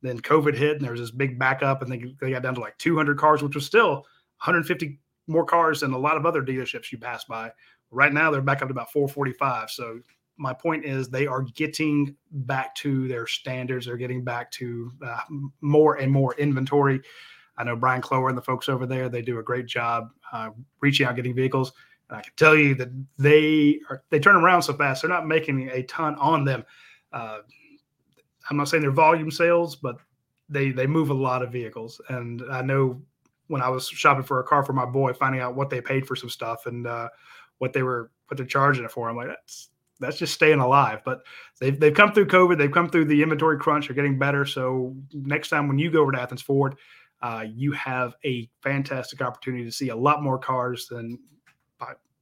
[0.01, 2.61] Then COVID hit, and there was this big backup, and they they got down to
[2.61, 4.05] like two hundred cars, which was still
[4.39, 7.51] 150 more cars than a lot of other dealerships you pass by.
[7.91, 9.69] Right now, they're back up to about 445.
[9.69, 9.99] So
[10.37, 13.85] my point is they are getting back to their standards.
[13.85, 15.21] They're getting back to uh,
[15.61, 17.01] more and more inventory.
[17.57, 20.49] I know Brian Clower and the folks over there, they do a great job uh,
[20.81, 21.71] reaching out, getting vehicles.
[22.09, 25.01] And I can tell you that they are, they turn around so fast.
[25.01, 26.65] They're not making a ton on them.
[27.13, 27.39] Uh,
[28.49, 29.97] I'm not saying they're volume sales, but
[30.49, 31.99] they they move a lot of vehicles.
[32.09, 33.01] And I know
[33.47, 36.05] when I was shopping for a car for my boy, finding out what they paid
[36.05, 37.09] for some stuff and uh,
[37.57, 41.01] what they were what they're charging it for, I'm like, that's that's just staying alive.
[41.05, 41.21] But
[41.59, 44.45] they've they've come through COVID, they've come through the inventory crunch, they're getting better.
[44.45, 46.75] So next time when you go over to Athens Ford,
[47.21, 51.17] uh, you have a fantastic opportunity to see a lot more cars than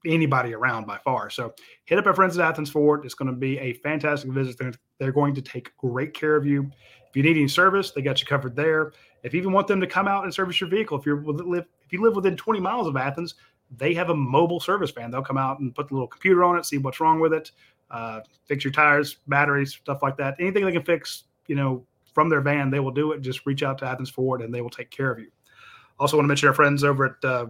[0.05, 1.29] anybody around by far.
[1.29, 1.53] So
[1.85, 3.05] hit up our friends at Athens Ford.
[3.05, 4.57] It's going to be a fantastic visit.
[4.57, 6.69] They're, they're going to take great care of you.
[7.09, 8.91] If you need any service, they got you covered there.
[9.23, 11.65] If you even want them to come out and service your vehicle, if you live
[11.85, 13.35] if you live within 20 miles of Athens,
[13.77, 15.11] they have a mobile service van.
[15.11, 17.51] They'll come out and put the little computer on it, see what's wrong with it,
[17.91, 20.35] uh, fix your tires, batteries, stuff like that.
[20.39, 23.21] Anything they can fix, you know, from their van, they will do it.
[23.21, 25.29] Just reach out to Athens Ford and they will take care of you.
[25.99, 27.47] Also, want to mention our friends over at uh,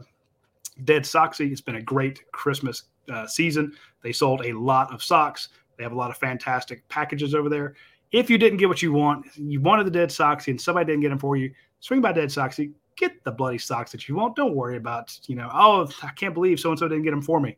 [0.83, 1.51] Dead Soxy.
[1.51, 3.73] It's been a great Christmas uh, season.
[4.01, 5.49] They sold a lot of socks.
[5.77, 7.75] They have a lot of fantastic packages over there.
[8.11, 11.01] If you didn't get what you want, you wanted the Dead Soxy and somebody didn't
[11.01, 14.35] get them for you, swing by Dead Soxy, get the bloody socks that you want.
[14.35, 17.21] Don't worry about, you know, oh, I can't believe so and so didn't get them
[17.21, 17.57] for me.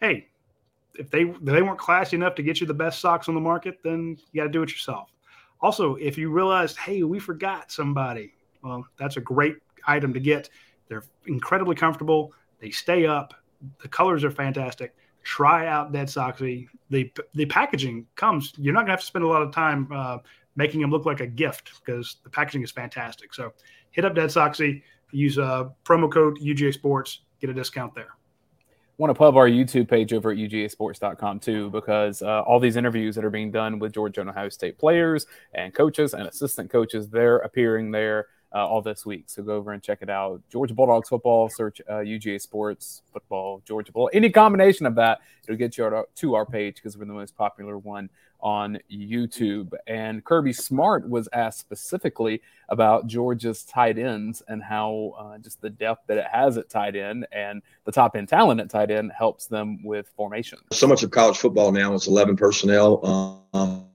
[0.00, 0.28] Hey,
[0.98, 3.40] if they if they weren't classy enough to get you the best socks on the
[3.40, 5.12] market, then you got to do it yourself.
[5.60, 10.48] Also, if you realized, hey, we forgot somebody, well, that's a great item to get.
[10.88, 12.32] They're incredibly comfortable.
[12.60, 13.34] They stay up.
[13.82, 14.94] The colors are fantastic.
[15.22, 16.68] Try out Dead Soxy.
[16.90, 18.52] The the packaging comes.
[18.56, 20.18] You're not gonna have to spend a lot of time uh,
[20.56, 23.34] making them look like a gift because the packaging is fantastic.
[23.34, 23.52] So
[23.96, 24.82] hit up Dead Soxy.
[25.10, 27.22] Use uh, promo code UGA Sports.
[27.40, 28.16] Get a discount there
[28.98, 33.14] want to pub our YouTube page over at UGAsports.com too, because uh, all these interviews
[33.14, 37.08] that are being done with Georgia and Ohio State players and coaches and assistant coaches,
[37.08, 39.24] they're appearing there uh, all this week.
[39.26, 40.40] So go over and check it out.
[40.50, 45.58] Georgia Bulldogs football, search uh, UGA Sports football, Georgia Bull, any combination of that, it'll
[45.58, 48.08] get you to our page because we're the most popular one
[48.40, 49.72] on YouTube.
[49.86, 55.70] And Kirby Smart was asked specifically about Georgia's tight ends and how uh, just the
[55.70, 59.12] depth that it has at tight end and the top end talent at tight end
[59.16, 60.58] helps them with formation.
[60.72, 63.44] So much of college football now is 11 personnel.
[63.52, 63.86] Um,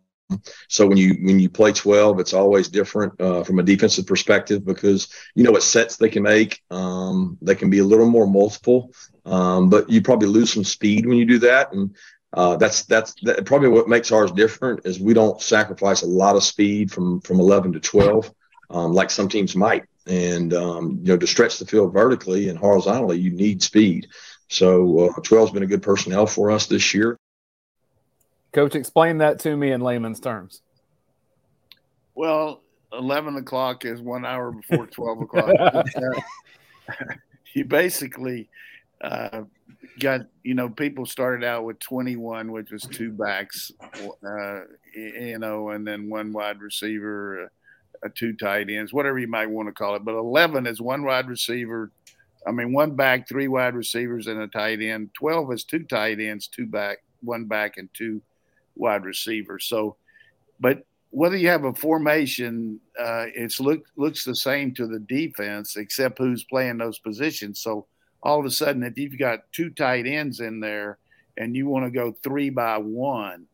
[0.67, 4.65] so when you when you play 12, it's always different uh, from a defensive perspective
[4.65, 6.62] because you know what sets they can make.
[6.71, 8.91] Um, they can be a little more multiple,
[9.25, 11.73] um, but you probably lose some speed when you do that.
[11.73, 11.95] And
[12.34, 16.36] uh, that's that's that, probably what makes ours different is we don't sacrifice a lot
[16.36, 18.34] of speed from from 11 to 12
[18.70, 19.84] um, like some teams might.
[20.08, 24.08] And um, you know to stretch the field vertically and horizontally, you need speed.
[24.48, 27.17] So uh, 12 has been a good personnel for us this year.
[28.52, 30.62] Coach, explain that to me in layman's terms.
[32.15, 35.54] Well, 11 o'clock is one hour before 12 o'clock.
[37.54, 38.50] you basically
[39.02, 39.44] uh,
[39.99, 43.71] got, you know, people started out with 21, which was two backs,
[44.25, 44.62] uh,
[44.95, 47.51] you know, and then one wide receiver,
[48.04, 50.06] uh, two tight ends, whatever you might want to call it.
[50.06, 51.91] But 11 is one wide receiver.
[52.45, 55.12] I mean, one back, three wide receivers, and a tight end.
[55.13, 58.21] 12 is two tight ends, two back, one back, and two
[58.75, 59.65] wide receivers.
[59.65, 59.97] So,
[60.60, 65.75] but whether you have a formation, uh, it's look looks the same to the defense,
[65.75, 67.60] except who's playing those positions.
[67.60, 67.86] So
[68.24, 70.98] all of a sudden, if you've got two tight ends in there,
[71.38, 73.48] and you want to go three by one,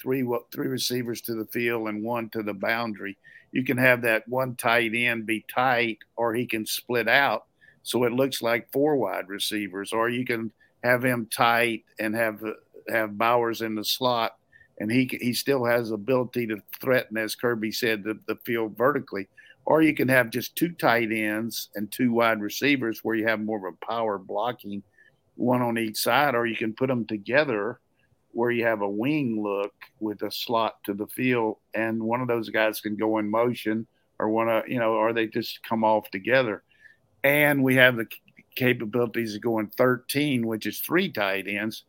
[0.00, 3.16] three three receivers to the field and one to the boundary,
[3.52, 7.46] you can have that one tight end be tight, or he can split out,
[7.82, 12.42] so it looks like four wide receivers, or you can have him tight and have
[12.88, 14.36] have Bowers in the slot
[14.78, 19.28] and he he still has ability to threaten, as Kirby said, the, the field vertically.
[19.64, 23.40] Or you can have just two tight ends and two wide receivers where you have
[23.40, 24.82] more of a power blocking,
[25.36, 27.78] one on each side, or you can put them together
[28.32, 32.28] where you have a wing look with a slot to the field, and one of
[32.28, 33.86] those guys can go in motion,
[34.18, 36.62] or one of you know, or they just come off together.
[37.22, 38.06] And we have the
[38.56, 41.84] capabilities of going 13, which is three tight ends,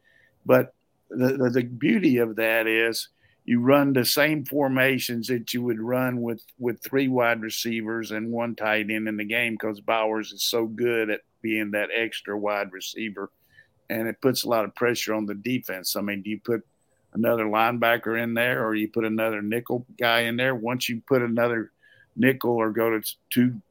[0.45, 0.73] but
[1.09, 3.09] the, the, the beauty of that is
[3.45, 8.31] you run the same formations that you would run with with three wide receivers and
[8.31, 12.37] one tight end in the game because Bowers is so good at being that extra
[12.37, 13.29] wide receiver,
[13.89, 15.95] and it puts a lot of pressure on the defense.
[15.95, 16.65] I mean, do you put
[17.13, 20.55] another linebacker in there, or you put another nickel guy in there?
[20.55, 21.71] Once you put another
[22.15, 23.61] nickel or go to two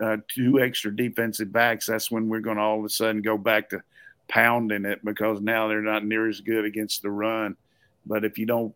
[0.00, 3.36] uh, two extra defensive backs, that's when we're going to all of a sudden go
[3.36, 3.82] back to
[4.26, 7.56] pounding it because now they're not near as good against the run.
[8.06, 8.74] But if you don't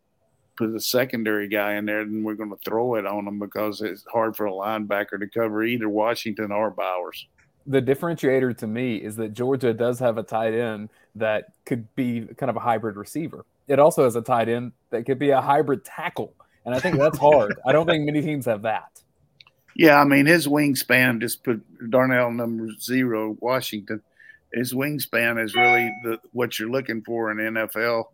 [0.57, 3.81] put a secondary guy in there, then we're going to throw it on them because
[3.81, 7.27] it's hard for a linebacker to cover either Washington or Bowers.
[7.67, 12.27] The differentiator to me is that Georgia does have a tight end that could be
[12.37, 13.45] kind of a hybrid receiver.
[13.69, 16.33] It also has a tight end that could be a hybrid tackle.
[16.65, 17.59] And I think that's hard.
[17.67, 19.03] I don't think many teams have that.
[19.75, 24.03] Yeah, I mean his wingspan just put Darnell number zero, Washington.
[24.53, 28.05] His wingspan is really the what you're looking for in NFL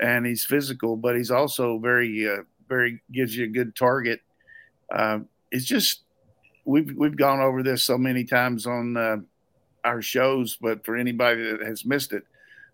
[0.00, 4.20] and he's physical, but he's also very, uh, very gives you a good target.
[4.90, 6.02] Uh, it's just
[6.64, 9.16] we've we've gone over this so many times on uh,
[9.84, 12.24] our shows, but for anybody that has missed it,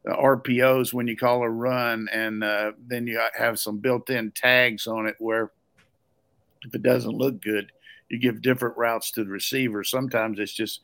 [0.06, 5.06] RPOs when you call a run, and uh, then you have some built-in tags on
[5.06, 5.50] it where
[6.64, 7.70] if it doesn't look good,
[8.08, 9.84] you give different routes to the receiver.
[9.84, 10.80] Sometimes it's just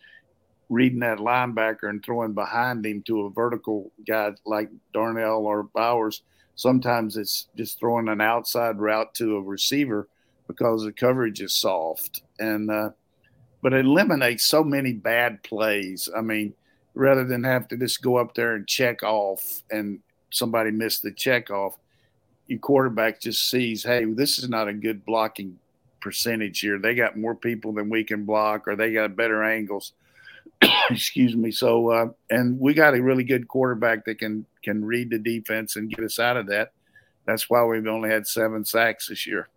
[0.69, 6.23] reading that linebacker and throwing behind him to a vertical guy like Darnell or Bowers.
[6.57, 10.09] Sometimes it's just throwing an outside route to a receiver
[10.47, 12.23] because the coverage is soft.
[12.39, 12.91] And, uh,
[13.63, 16.09] but it eliminates so many bad plays.
[16.17, 16.55] I mean,
[16.95, 20.01] rather than have to just go up there and check off and
[20.31, 21.77] somebody missed the check off,
[22.47, 25.59] your quarterback just sees, hey, this is not a good blocking
[26.01, 26.79] percentage here.
[26.79, 29.93] They got more people than we can block, or they got better angles
[30.91, 31.51] excuse me.
[31.51, 35.77] So, uh, and we got a really good quarterback that can can read the defense
[35.77, 36.73] and get us out of that.
[37.27, 39.49] That's why we've only had seven sacks this year.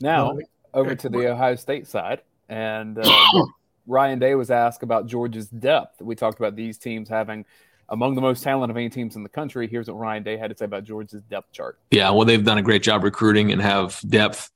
[0.00, 0.38] Now
[0.72, 3.44] over to the Ohio State side, and uh,
[3.86, 6.00] Ryan Day was asked about Georgia's depth.
[6.00, 7.44] We talked about these teams having
[7.88, 9.66] among the most talented of any teams in the country.
[9.66, 11.78] Here's what Ryan Day had to say about Georgia's depth chart.
[11.90, 14.50] Yeah, well, they've done a great job recruiting and have depth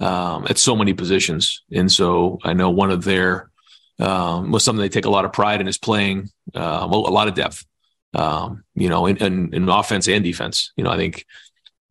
[0.00, 3.49] um, at so many positions, and so I know one of their
[4.00, 7.28] um, was something they take a lot of pride in is playing uh, a lot
[7.28, 7.64] of depth,
[8.14, 10.72] um, you know, in, in, in, offense and defense.
[10.76, 11.26] You know, I think,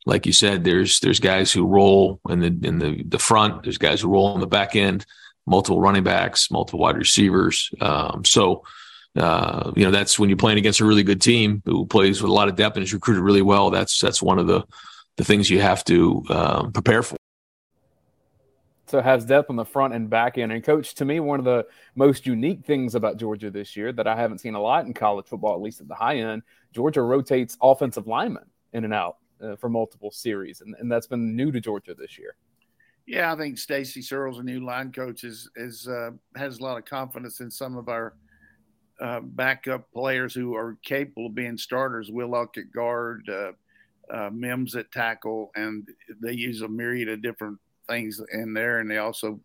[0.05, 3.63] like you said, there's there's guys who roll in the in the the front.
[3.63, 5.05] There's guys who roll in the back end.
[5.45, 7.71] Multiple running backs, multiple wide receivers.
[7.81, 8.63] Um, so,
[9.15, 12.29] uh, you know, that's when you're playing against a really good team who plays with
[12.29, 13.71] a lot of depth and is recruited really well.
[13.71, 14.63] That's that's one of the
[15.17, 17.18] the things you have to um, prepare for.
[18.89, 20.51] So has depth on the front and back end.
[20.51, 24.07] And coach, to me, one of the most unique things about Georgia this year that
[24.07, 26.41] I haven't seen a lot in college football, at least at the high end,
[26.73, 31.35] Georgia rotates offensive linemen in and out uh, for multiple series, and, and that's been
[31.35, 32.35] new to Georgia this year.
[33.05, 36.77] Yeah, I think Stacy Searles, a new line coach, is is uh, has a lot
[36.77, 38.13] of confidence in some of our
[38.99, 42.11] uh, backup players who are capable of being starters.
[42.11, 43.51] Willock at guard, uh,
[44.13, 45.87] uh, Mims at tackle, and
[46.21, 47.57] they use a myriad of different
[47.89, 49.39] things in there, and they also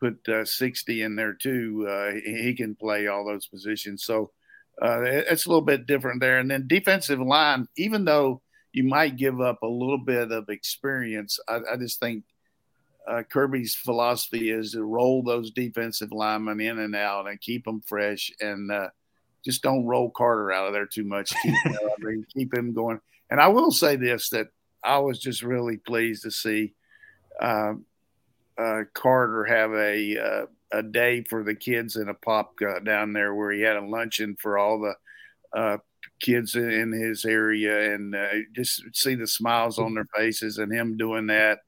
[0.00, 1.86] put uh, 60 in there too.
[1.88, 4.30] Uh, he can play all those positions, so
[4.80, 6.38] uh, it's a little bit different there.
[6.38, 11.40] And then defensive line, even though you might give up a little bit of experience,
[11.48, 12.24] I, I just think
[13.08, 17.80] uh, Kirby's philosophy is to roll those defensive linemen in and out and keep them
[17.80, 18.88] fresh, and uh,
[19.44, 21.32] just don't roll Carter out of there too much.
[21.42, 23.00] Keep, keep him going.
[23.30, 24.48] And I will say this that
[24.84, 26.74] I was just really pleased to see
[27.40, 27.74] uh,
[28.58, 33.52] uh, Carter have a uh, a day for the kids in Apopka down there where
[33.52, 34.94] he had a luncheon for all the
[35.58, 35.78] uh,
[36.20, 40.96] kids in his area and uh, just see the smiles on their faces and him
[40.96, 41.60] doing that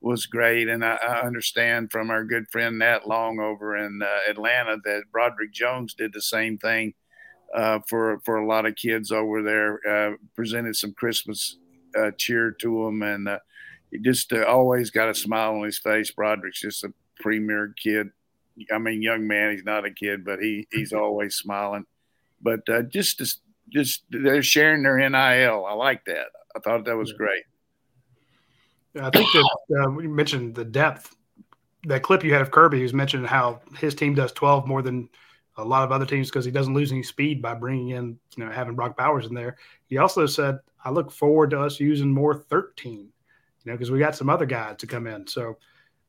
[0.00, 0.68] was great.
[0.68, 5.04] And I, I understand from our good friend Nat Long over in uh, Atlanta that
[5.10, 6.94] Broderick Jones did the same thing
[7.54, 9.80] uh, for for a lot of kids over there.
[9.88, 11.56] Uh, presented some Christmas
[12.18, 13.28] cheer to them and
[13.94, 16.10] he just uh, always got a smile on his face.
[16.10, 18.08] Broderick's just a premier kid.
[18.72, 19.52] I mean, young man.
[19.52, 21.86] He's not a kid, but he he's always smiling.
[22.42, 23.40] But uh, just just
[23.72, 25.64] just they're sharing their nil.
[25.64, 26.26] I like that.
[26.56, 27.44] I thought that was great.
[29.00, 31.14] I think that uh, we mentioned the depth.
[31.84, 35.08] That clip you had of Kirby, who's mentioning how his team does 12 more than
[35.56, 38.44] a lot of other teams because he doesn't lose any speed by bringing in, you
[38.44, 39.56] know, having Brock Bowers in there.
[39.86, 43.12] He also said, "I look forward to us using more 13."
[43.64, 45.26] You know, because we got some other guys to come in.
[45.26, 45.56] So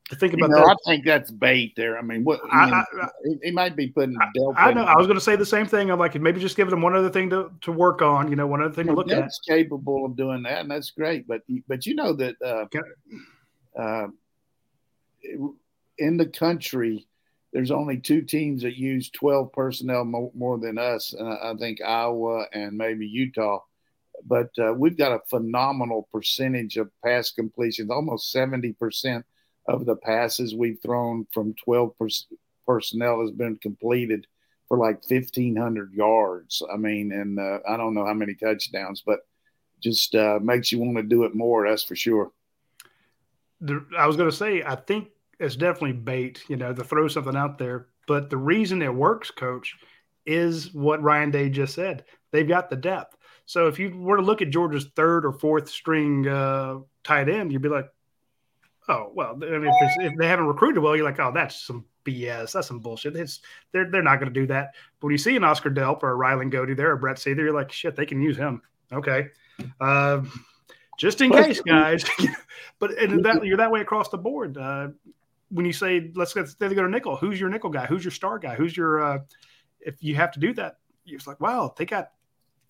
[0.09, 0.77] to think about you know, that.
[0.85, 1.97] I think that's bait there.
[1.97, 4.15] I mean, what I- I, mean, I- he, he might be putting.
[4.55, 4.83] I in- know.
[4.83, 5.89] I was going to say the same thing.
[5.89, 8.29] I'm like, maybe just giving them one other thing to, to work on.
[8.29, 9.19] You know, one other thing to look at.
[9.21, 11.27] That's capable of doing that, and that's great.
[11.27, 14.07] But but you know that uh, uh,
[15.97, 17.07] in the country,
[17.51, 21.53] there's only two teams that use 12 personnel more, more than us, and I, I
[21.57, 23.59] think Iowa and maybe Utah.
[24.23, 29.25] But uh, we've got a phenomenal percentage of pass completions, almost 70 percent
[29.67, 32.27] of the passes we've thrown from 12 pers-
[32.67, 34.27] personnel has been completed
[34.67, 36.61] for like 1,500 yards.
[36.71, 39.19] I mean, and uh, I don't know how many touchdowns, but
[39.81, 41.67] just uh, makes you want to do it more.
[41.67, 42.31] That's for sure.
[43.61, 45.09] the, I was going to say, I think
[45.39, 47.87] it's definitely bait, you know, to throw something out there.
[48.07, 49.75] But the reason it works, coach,
[50.25, 52.05] is what Ryan Day just said.
[52.31, 53.14] They've got the depth.
[53.45, 57.51] So if you were to look at Georgia's third or fourth string uh, tight end,
[57.51, 57.89] you'd be like,
[58.87, 61.85] oh, well, I mean, if, if they haven't recruited well, you're like, oh, that's some
[62.05, 62.53] BS.
[62.53, 63.15] That's some bullshit.
[63.15, 63.41] It's,
[63.71, 64.73] they're, they're not going to do that.
[64.99, 67.43] But when you see an Oscar Delp or a Ryland Goede there or Brett Seither,
[67.43, 68.61] you're like, shit, they can use him.
[68.91, 69.27] Okay.
[69.79, 70.21] Uh,
[70.97, 72.05] just in case, guys.
[72.79, 74.57] but and that, you're that way across the board.
[74.57, 74.89] Uh,
[75.49, 77.85] when you say let's go, they go to nickel, who's your nickel guy?
[77.85, 78.55] Who's your star guy?
[78.55, 79.19] Who's your uh,
[79.79, 82.11] if you have to do that, it's like wow, they got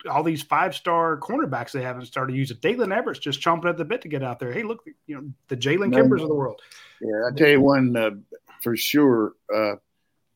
[0.10, 2.58] all these five star cornerbacks they haven't started using.
[2.58, 4.52] Daylen Everette's just chomping at the bit to get out there.
[4.52, 5.94] Hey, look, you know the Jalen.
[5.94, 6.62] Kimbers of the world.
[7.02, 8.12] Yeah, I tell you one uh,
[8.62, 9.34] for sure.
[9.54, 9.76] Uh,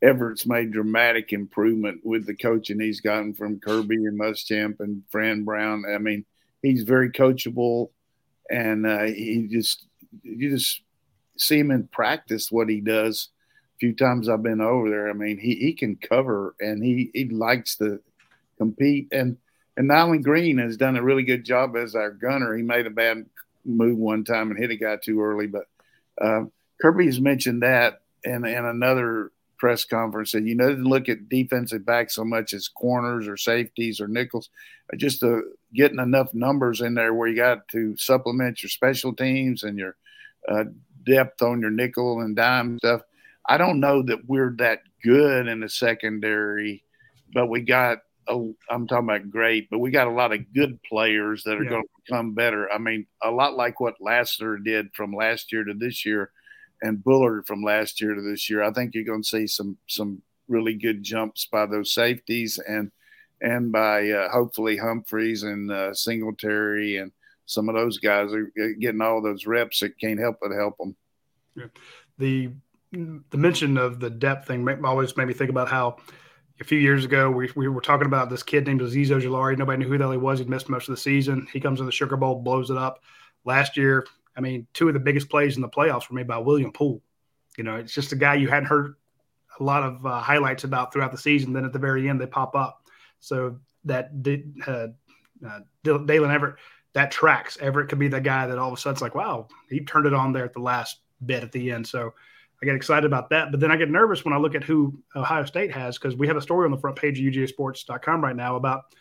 [0.01, 5.43] Everette's made dramatic improvement with the coaching he's gotten from Kirby and Muschamp and Fran
[5.43, 5.83] Brown.
[5.93, 6.23] I mean,
[6.61, 7.89] he's very coachable,
[8.49, 9.85] and uh, he just
[10.23, 10.81] you just
[11.37, 13.29] see him in practice what he does.
[13.75, 15.09] A few times I've been over there.
[15.09, 18.01] I mean, he, he can cover and he he likes to
[18.57, 19.07] compete.
[19.11, 19.37] And
[19.79, 22.53] and Nyland Green has done a really good job as our gunner.
[22.53, 23.25] He made a bad
[23.63, 25.69] move one time and hit a guy too early, but
[26.21, 26.41] uh,
[26.81, 31.29] Kirby has mentioned that in, in another press conference that you know to look at
[31.29, 34.49] defensive backs so much as corners or safeties or nickels,
[34.91, 35.37] uh, just uh,
[35.73, 39.95] getting enough numbers in there where you got to supplement your special teams and your
[40.49, 40.65] uh,
[41.05, 43.01] depth on your nickel and dime stuff.
[43.47, 46.83] I don't know that we're that good in the secondary,
[47.33, 47.99] but we got.
[48.29, 51.63] A, I'm talking about great, but we got a lot of good players that are
[51.63, 51.69] Yeah.
[51.71, 52.71] going to become better.
[52.71, 56.31] I mean, a lot like what Lassiter did from last year to this year
[56.81, 58.63] and Bullard from last year to this year.
[58.63, 62.91] I think you're going to see some some really good jumps by those safeties and
[63.41, 67.11] and by uh, hopefully Humphreys and uh, Singletary and
[67.45, 70.95] some of those guys are getting all those reps that can't help but help them.
[72.17, 72.51] the
[72.91, 75.97] the mention of the depth thing always made me think about how
[76.59, 79.57] a few years ago we, we were talking about this kid named Azeez Ojulari.
[79.57, 80.39] Nobody knew who the hell he was.
[80.39, 81.47] He'd missed most of the season.
[81.51, 83.03] He comes in the Sugar Bowl, blows it up.
[83.45, 84.05] Last year,
[84.35, 87.01] I mean, two of the biggest plays in the playoffs were made by William Poole.
[87.57, 88.95] You know, it's just a guy you hadn't heard
[89.59, 91.53] a lot of uh, highlights about throughout the season.
[91.53, 92.83] Then at the very end, they pop up.
[93.19, 94.87] So that did uh,
[95.45, 96.55] uh, Daylen Everette
[96.93, 97.57] that tracks.
[97.57, 100.05] Everette could be the guy that all of a sudden it's like, wow, he turned
[100.05, 101.87] it on there at the last bit at the end.
[101.87, 102.13] So
[102.61, 103.51] I get excited about that.
[103.51, 106.27] But then I get nervous when I look at who Ohio State has because we
[106.27, 108.95] have a story on the front page of UGAsports.com right now about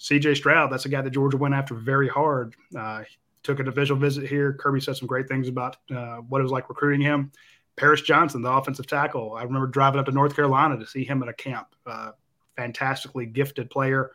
[0.00, 0.72] CJ Stroud.
[0.72, 2.54] That's a guy that Georgia went after very hard.
[2.76, 3.02] Uh,
[3.42, 4.54] took an official visit here.
[4.54, 7.30] Kirby said some great things about uh, what it was like recruiting him.
[7.76, 9.34] Paris Johnson, the offensive tackle.
[9.34, 11.68] I remember driving up to North Carolina to see him at a camp.
[11.84, 12.12] Uh,
[12.56, 14.12] fantastically gifted player.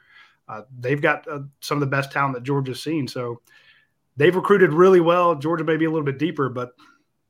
[0.48, 3.08] Uh, they've got uh, some of the best talent that Georgia's seen.
[3.08, 3.42] So
[4.18, 5.36] they've recruited really well.
[5.36, 6.72] Georgia may be a little bit deeper, but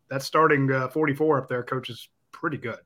[0.09, 2.79] that starting uh, 44 up there, coach, is pretty good.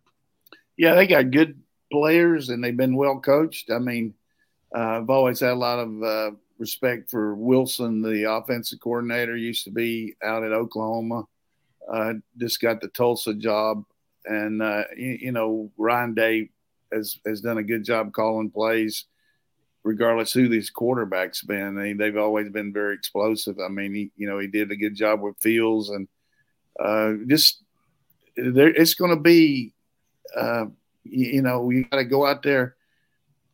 [0.78, 1.62] Yeah, they got good
[1.92, 3.70] players and they've been well coached.
[3.72, 4.14] I mean,
[4.76, 9.66] uh, I've always had a lot of uh, respect for Wilson, the offensive coordinator, used
[9.66, 11.26] to be out at Oklahoma.
[11.92, 13.84] Uh, just got the Tulsa job,
[14.26, 16.50] and uh, you, you, know Ryan Day
[16.94, 19.06] has has done a good job calling plays,
[19.84, 21.76] regardless who these quarterbacks been.
[21.76, 23.58] They, they've always been very explosive.
[23.60, 26.08] I mean, he you know he did a good job with Fields, and
[26.80, 27.64] uh, just
[28.36, 29.74] there, it's going to be.
[30.36, 30.66] Uh,
[31.04, 32.76] you, you know, you got to go out there.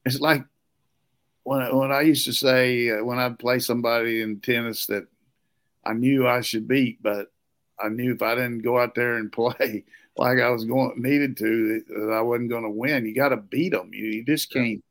[0.05, 0.43] It's like
[1.43, 5.07] when when I used to say uh, when I'd play somebody in tennis that
[5.85, 7.31] I knew I should beat, but
[7.79, 9.85] I knew if I didn't go out there and play
[10.17, 13.05] like I was going needed to, that I wasn't going to win.
[13.05, 13.91] You got to beat them.
[13.93, 14.83] You, you just can't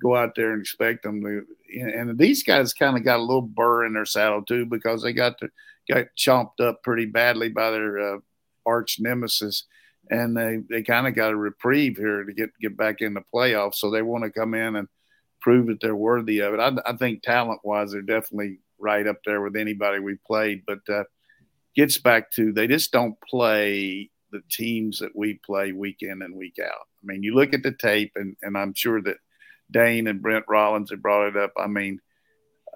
[0.00, 1.44] go out there and expect them to.
[1.74, 5.12] And these guys kind of got a little burr in their saddle too because they
[5.12, 5.50] got to,
[5.88, 8.18] got chomped up pretty badly by their uh,
[8.64, 9.64] arch nemesis,
[10.10, 13.22] and they they kind of got a reprieve here to get get back in the
[13.34, 13.76] playoffs.
[13.76, 14.88] So they want to come in and
[15.40, 16.60] prove that they're worthy of it.
[16.60, 20.80] I, I think talent wise, they're definitely right up there with anybody we played, but.
[20.88, 21.04] Uh,
[21.76, 26.34] gets back to they just don't play the teams that we play week in and
[26.34, 26.72] week out.
[26.72, 29.18] I mean, you look at the tape, and, and I'm sure that
[29.70, 31.52] Dayne and Brent Rollins have brought it up.
[31.56, 32.00] I mean,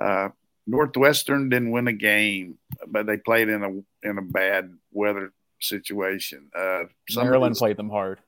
[0.01, 0.29] uh,
[0.67, 6.51] Northwestern didn't win a game, but they played in a in a bad weather situation.
[6.57, 6.85] Uh,
[7.15, 8.21] Maryland played them hard.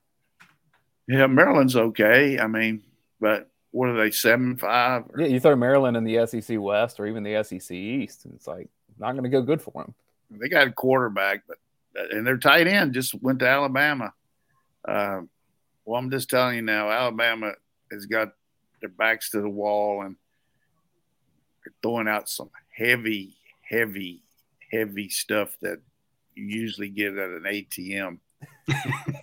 [1.07, 2.39] Yeah, Maryland's okay.
[2.39, 2.83] I mean,
[3.19, 5.03] but what are they seven five?
[5.17, 8.47] Yeah, you throw Maryland in the SEC West or even the SEC East, and it's
[8.47, 9.93] like not going to go good for them.
[10.29, 11.57] They got a quarterback, but
[12.11, 14.13] and their tight end just went to Alabama.
[14.87, 15.21] Uh,
[15.85, 17.53] well, I'm just telling you now, Alabama
[17.91, 18.29] has got
[18.79, 20.15] their backs to the wall and
[21.63, 24.23] they're throwing out some heavy, heavy,
[24.71, 25.79] heavy stuff that
[26.35, 28.19] you usually get at an ATM.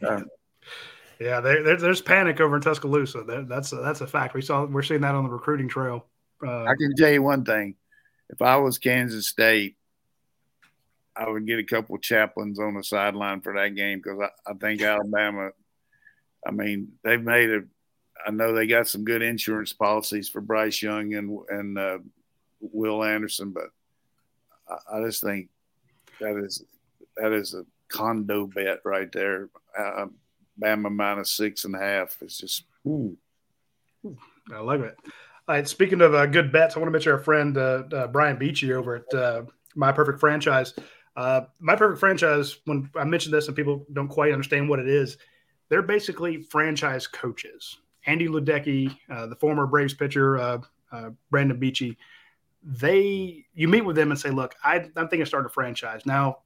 [0.09, 0.27] um,
[1.21, 3.25] yeah, there, there's panic over in Tuscaloosa.
[3.49, 4.35] that's a, that's a fact.
[4.35, 6.07] We saw we're seeing that on the recruiting trail.
[6.45, 7.75] Uh, I can tell you one thing:
[8.31, 9.77] if I was Kansas State,
[11.17, 14.51] I would get a couple of chaplains on the sideline for that game because I,
[14.51, 15.51] I think Alabama.
[16.47, 17.61] I mean, they've made a.
[18.27, 21.99] I know they got some good insurance policies for Bryce Young and and uh,
[22.61, 23.71] Will Anderson, but
[24.69, 25.49] I, I, just think
[26.21, 26.63] that is
[27.17, 29.49] that is a condo bet right there.
[29.79, 30.07] Uh,
[30.61, 32.65] Bama minus six and a half is just.
[32.87, 33.17] Ooh.
[34.53, 34.97] I love it.
[35.51, 38.07] All right, speaking of uh, good bets, I want to mention our friend uh, uh,
[38.07, 39.43] Brian Beachy over at uh,
[39.75, 40.75] My Perfect Franchise.
[41.17, 44.89] Uh, My Perfect Franchise, when I mention this and people don't quite understand what it
[44.89, 45.19] is,
[45.69, 47.79] they're basically franchise coaches.
[48.07, 50.61] Andy Luedecke, uh, the former Braves pitcher,
[51.31, 51.97] Brandon Beachy,
[52.63, 56.05] they you meet with them and say, "Look, I, I'm thinking of starting a franchise."
[56.07, 56.39] Now,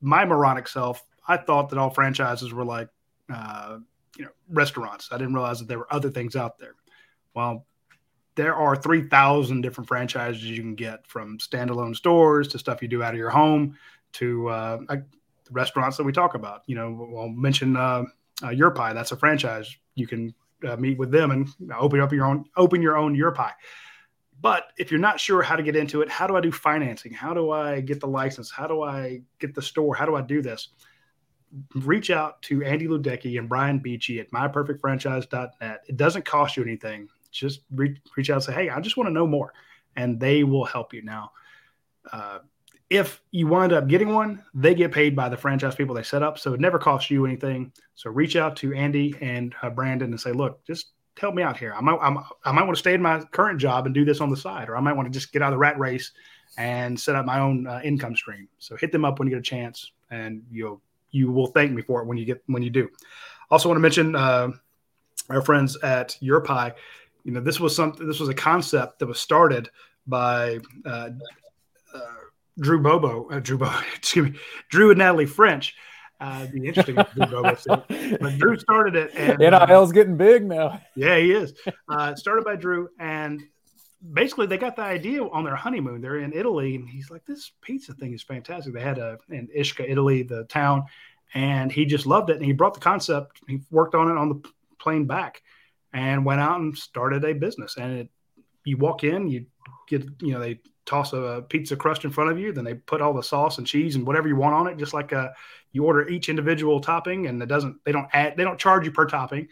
[0.00, 2.88] my moronic self, I thought that all franchises were like,
[3.32, 3.78] uh,
[4.16, 5.08] you know, restaurants.
[5.12, 6.74] I didn't realize that there were other things out there.
[7.34, 7.66] Well,
[8.34, 13.02] there are 3,000 different franchises you can get from standalone stores to stuff you do
[13.02, 13.76] out of your home
[14.12, 15.04] to uh, the
[15.50, 16.62] restaurants that we talk about.
[16.66, 18.04] You know, we'll mention uh,
[18.42, 18.92] uh, Your Pie.
[18.92, 19.74] That's a franchise.
[19.94, 20.34] You can
[20.66, 21.48] uh, meet with them and
[21.78, 23.52] open up your own open your own Your Pie.
[24.46, 27.12] But if you're not sure how to get into it, how do I do financing?
[27.12, 28.48] How do I get the license?
[28.48, 29.92] How do I get the store?
[29.92, 30.68] How do I do this?
[31.74, 35.80] Reach out to Andy Luedecke and Brian Beachy at myperfectfranchise.net.
[35.88, 37.08] It doesn't cost you anything.
[37.32, 39.52] Just reach, reach out and say, hey, I just want to know more.
[39.96, 41.02] And they will help you.
[41.02, 41.32] Now,
[42.12, 42.38] uh,
[42.88, 46.22] if you wind up getting one, they get paid by the franchise people they set
[46.22, 46.38] up.
[46.38, 47.72] So it never costs you anything.
[47.96, 51.56] So reach out to Andy and uh, Brandon and say, look, just help me out
[51.56, 51.74] here.
[51.74, 54.20] I might, I'm, i might want to stay in my current job and do this
[54.20, 56.12] on the side, or I might want to just get out of the rat race
[56.58, 58.48] and set up my own uh, income stream.
[58.58, 61.82] So hit them up when you get a chance, and you'll you will thank me
[61.82, 62.88] for it when you get when you do.
[63.50, 64.50] Also, want to mention uh,
[65.30, 66.72] our friends at Your Pie.
[67.24, 68.06] You know, this was something.
[68.06, 69.70] This was a concept that was started
[70.06, 71.10] by uh,
[71.94, 72.00] uh
[72.58, 74.38] Drew Bobo, uh, Drew Bobo, excuse me,
[74.68, 75.74] Drew and Natalie French
[76.20, 76.94] uh, be interesting.
[76.96, 80.80] but Drew started it, and NIL's uh, getting big now.
[80.94, 81.54] Yeah, he is.
[81.88, 83.42] Uh, started by Drew, and
[84.12, 86.00] basically they got the idea on their honeymoon.
[86.00, 89.48] They're in Italy, and he's like, "This pizza thing is fantastic." They had a in
[89.56, 90.84] Ischia, Italy, the town,
[91.32, 92.36] and he just loved it.
[92.36, 93.40] And he brought the concept.
[93.46, 95.42] He worked on it on the plane back,
[95.92, 97.76] and went out and started a business.
[97.76, 98.08] And it,
[98.64, 99.46] you walk in, you
[99.88, 102.52] get, you know, they toss a pizza crust in front of you.
[102.52, 104.94] Then they put all the sauce and cheese and whatever you want on it, just
[104.94, 105.34] like a,
[105.76, 107.84] you order each individual topping, and it doesn't.
[107.84, 108.34] They don't add.
[108.36, 109.46] They don't charge you per topping.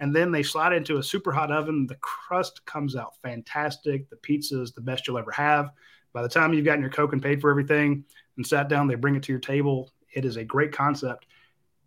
[0.00, 1.86] And then they slide into a super hot oven.
[1.86, 4.10] The crust comes out fantastic.
[4.10, 5.70] The pizza is the best you'll ever have.
[6.12, 8.04] By the time you've gotten your Coke and paid for everything
[8.36, 9.90] and sat down, they bring it to your table.
[10.12, 11.26] It is a great concept.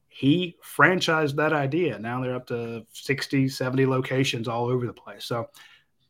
[0.08, 2.00] He franchised that idea.
[2.00, 5.26] Now they're up to 60, 70 locations all over the place.
[5.26, 5.50] So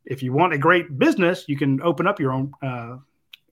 [0.05, 2.97] if you want a great business, you can open up your own uh,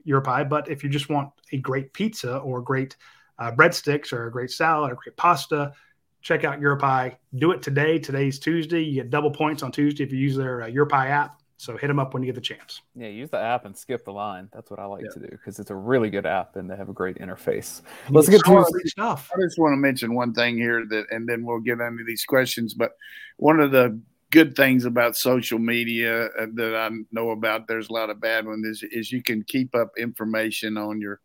[0.05, 0.43] your pie.
[0.43, 2.95] But if you just want a great pizza or great
[3.39, 5.73] uh, breadsticks or a great salad or great pasta,
[6.21, 7.17] check out Your Pie.
[7.35, 7.99] Do it today.
[7.99, 8.83] Today's Tuesday.
[8.83, 11.39] You get double points on Tuesday if you use their uh, Your Pie app.
[11.57, 12.81] So hit them up when you get the chance.
[12.93, 14.49] Yeah, use the app and skip the line.
[14.51, 15.11] That's what I like yeah.
[15.13, 17.81] to do because it's a really good app and they have a great interface.
[18.09, 19.31] Let's get to stuff.
[19.33, 22.25] I just want to mention one thing here that, and then we'll get into these
[22.25, 22.73] questions.
[22.73, 22.91] But
[23.37, 23.97] one of the
[24.33, 27.67] good things about social media uh, that I know about.
[27.67, 28.65] There's a lot of bad ones.
[28.65, 31.21] Is, is you can keep up information on your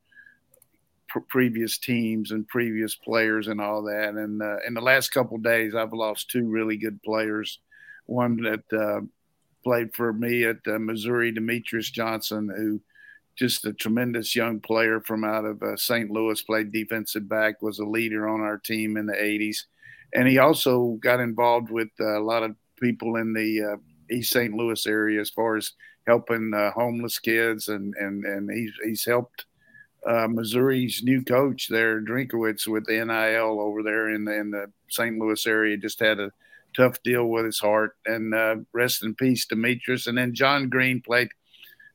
[1.08, 4.14] pr- previous teams and previous players and all that.
[4.14, 7.60] And uh, in the last couple days, I've lost two really good players.
[8.06, 9.00] One that uh,
[9.64, 12.80] played for me at Missouri, Demetrius Johnson, who
[13.38, 16.10] just a tremendous young player from out of uh, St.
[16.10, 19.58] Louis, played defensive back, was a leader on our team in the 80s.
[20.12, 23.76] And he also got involved with uh, a lot of people in the uh,
[24.14, 24.52] East St.
[24.54, 25.72] Louis area as far as
[26.06, 29.44] helping uh, homeless kids, and and and he's he's helped
[30.06, 34.70] uh, Missouri's new coach there, Drinkwitz, with the NIL over there in the, in the
[34.88, 35.18] St.
[35.18, 36.32] Louis area, just had a
[36.76, 37.96] tough deal with his heart.
[38.06, 40.06] And uh, rest in peace, Demetrius.
[40.06, 41.28] And then John Green played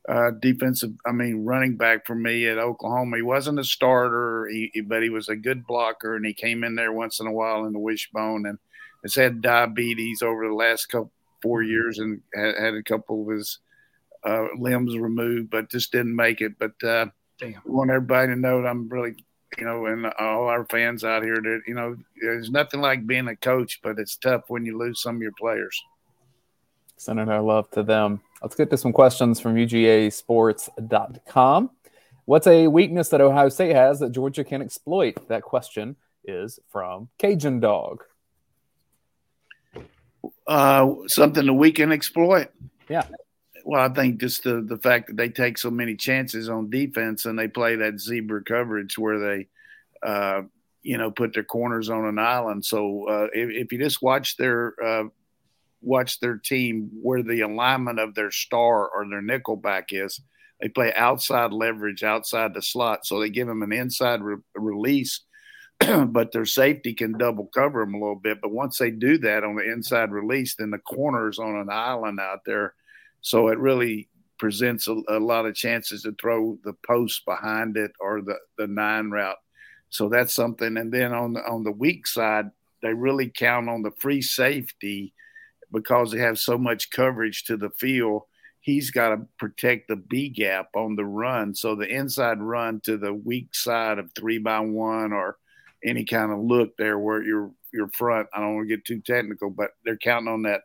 [0.08, 3.16] uh, defensive, I mean, running back for me at Oklahoma.
[3.16, 6.74] He wasn't a starter, he, but he was a good blocker, and he came in
[6.74, 8.58] there once in a while in the wishbone and
[9.02, 11.10] has had diabetes over the last couple
[11.42, 13.60] four years and had, had a couple of his
[14.24, 16.58] uh, limbs removed, but just didn't make it.
[16.58, 17.06] But uh,
[17.38, 17.56] Damn.
[17.56, 19.16] I want everybody to know that I'm really,
[19.58, 23.28] you know, and all our fans out here that, you know, there's nothing like being
[23.28, 25.82] a coach, but it's tough when you lose some of your players.
[26.96, 28.20] Sending our love to them.
[28.40, 31.70] Let's get to some questions from UGAsports.com.
[32.26, 35.28] What's a weakness that Ohio State has that Georgia can exploit?
[35.28, 38.04] That question is from Cajun Dog.
[40.46, 42.48] Uh, something that we can exploit.
[42.88, 43.06] Yeah
[43.64, 47.24] well, I think just the the fact that they take so many chances on defense
[47.24, 49.48] and they play that zebra coverage where they,
[50.06, 50.42] uh,
[50.82, 52.64] you know, put their corners on an island.
[52.64, 55.04] So uh, if, if, you just watch their uh,
[55.80, 60.20] watch their team where the alignment of their star or their nickel back is,
[60.60, 63.06] they play outside leverage outside the slot.
[63.06, 65.20] So they give them an inside re- release.
[66.06, 68.40] but their safety can double cover them a little bit.
[68.40, 72.20] But once they do that on the inside release, then the corners on an island
[72.20, 72.74] out there
[73.24, 77.90] so it really presents a, a, lot of chances to throw the post behind it
[77.98, 79.38] or the, the nine route.
[79.88, 80.76] So that's something.
[80.76, 82.50] And then on the, on the weak side,
[82.82, 85.14] they really count on the free safety
[85.72, 88.24] because they have so much coverage to the field.
[88.60, 91.54] He's got to protect the B gap on the run.
[91.54, 95.38] So the inside run to the weak side of three by one or
[95.82, 98.28] any kind of look there where your your front.
[98.34, 100.60] I don't want to get too technical, but they're counting on that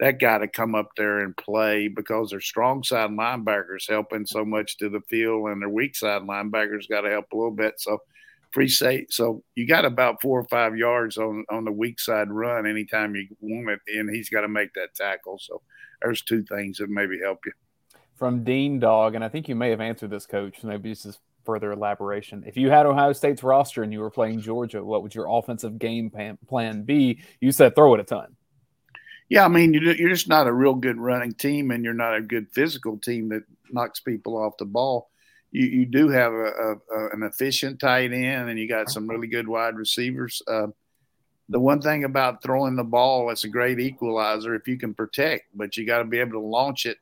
[0.00, 4.44] that guy to come up there and play because their strong side linebackers helping so
[4.44, 7.78] much to the field and their weak side linebackers got to help a little bit.
[7.78, 7.98] So
[8.50, 9.06] free safe.
[9.10, 13.14] So you got about four or five yards on on the weak side run anytime
[13.14, 15.38] you want it, and he's got to make that tackle.
[15.38, 15.60] So
[16.02, 17.52] there's two things that maybe help you.
[18.16, 20.62] From Dean Dog, and I think you may have answered this, Coach.
[20.62, 22.44] Maybe this is further elaboration.
[22.46, 25.78] If you had Ohio State's roster and you were playing Georgia, what would your offensive
[25.78, 26.10] game
[26.48, 27.20] plan be?
[27.40, 28.36] You said throw it a ton.
[29.30, 32.20] Yeah, I mean, you're just not a real good running team, and you're not a
[32.20, 35.08] good physical team that knocks people off the ball.
[35.52, 39.28] You, you do have a, a, an efficient tight end, and you got some really
[39.28, 40.42] good wide receivers.
[40.48, 40.66] Uh,
[41.48, 45.44] the one thing about throwing the ball, it's a great equalizer if you can protect,
[45.54, 46.98] but you got to be able to launch it.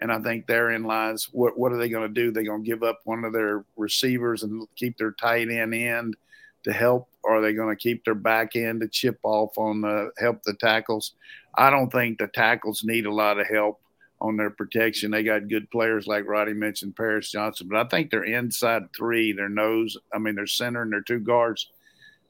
[0.00, 2.30] And I think therein lies what what are they going to do?
[2.30, 6.16] They're going to give up one of their receivers and keep their tight end end
[6.64, 9.80] to help, or are they going to keep their back end to chip off on
[9.80, 11.14] the help the tackles?
[11.58, 13.80] I don't think the tackles need a lot of help
[14.20, 15.10] on their protection.
[15.10, 19.32] They got good players like Radi mentioned, Paris Johnson, but I think their inside three,
[19.32, 21.68] their nose, I mean, their center and their two guards,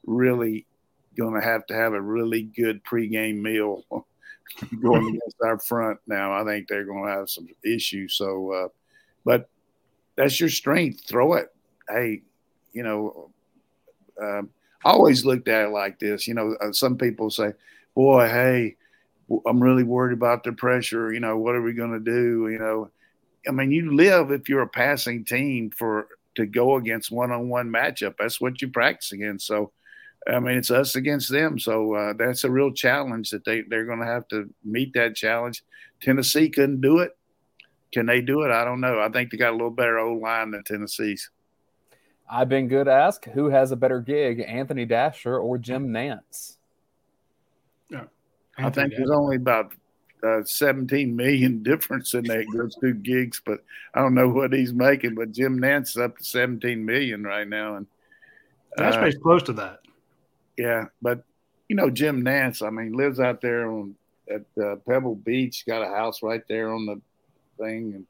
[0.05, 0.65] really
[1.15, 3.85] going to have to have a really good pregame meal
[4.81, 5.99] going against our front.
[6.07, 8.15] Now, I think they're going to have some issues.
[8.15, 8.67] So, uh,
[9.25, 9.47] but
[10.15, 11.03] that's your strength.
[11.07, 11.53] Throw it.
[11.87, 12.23] Hey,
[12.73, 13.29] you know,
[14.19, 14.41] uh,
[14.83, 16.27] I always looked at it like this.
[16.27, 17.53] You know, uh, some people say,
[17.93, 18.75] "Boy, hey."
[19.45, 21.13] I'm really worried about the pressure.
[21.13, 22.49] You know, what are we going to do?
[22.49, 22.89] You know,
[23.47, 28.15] I mean, you live if you're a passing team for to go against one-on-one matchup.
[28.17, 29.47] That's what you practice against.
[29.47, 29.71] So,
[30.27, 31.59] I mean, it's us against them.
[31.59, 35.15] So uh, that's a real challenge that they they're going to have to meet that
[35.15, 35.63] challenge.
[36.01, 37.17] Tennessee couldn't do it.
[37.91, 38.51] Can they do it?
[38.51, 38.99] I don't know.
[38.99, 41.29] I think they got a little better old line than Tennessee's.
[42.29, 42.87] I've been good.
[42.87, 46.57] Ask who has a better gig, Anthony Dasher or Jim Nantz.
[48.65, 49.73] I think there's only about
[50.23, 54.73] uh, 17 million difference in that those two gigs, but I don't know what he's
[54.73, 55.15] making.
[55.15, 57.87] But Jim Nantz is up to 17 million right now, and
[58.75, 59.79] that's uh, close to that.
[60.57, 61.23] Yeah, but
[61.67, 63.95] you know Jim Nantz, I mean, lives out there on
[64.29, 67.01] at uh, Pebble Beach, got a house right there on the
[67.57, 68.05] thing, and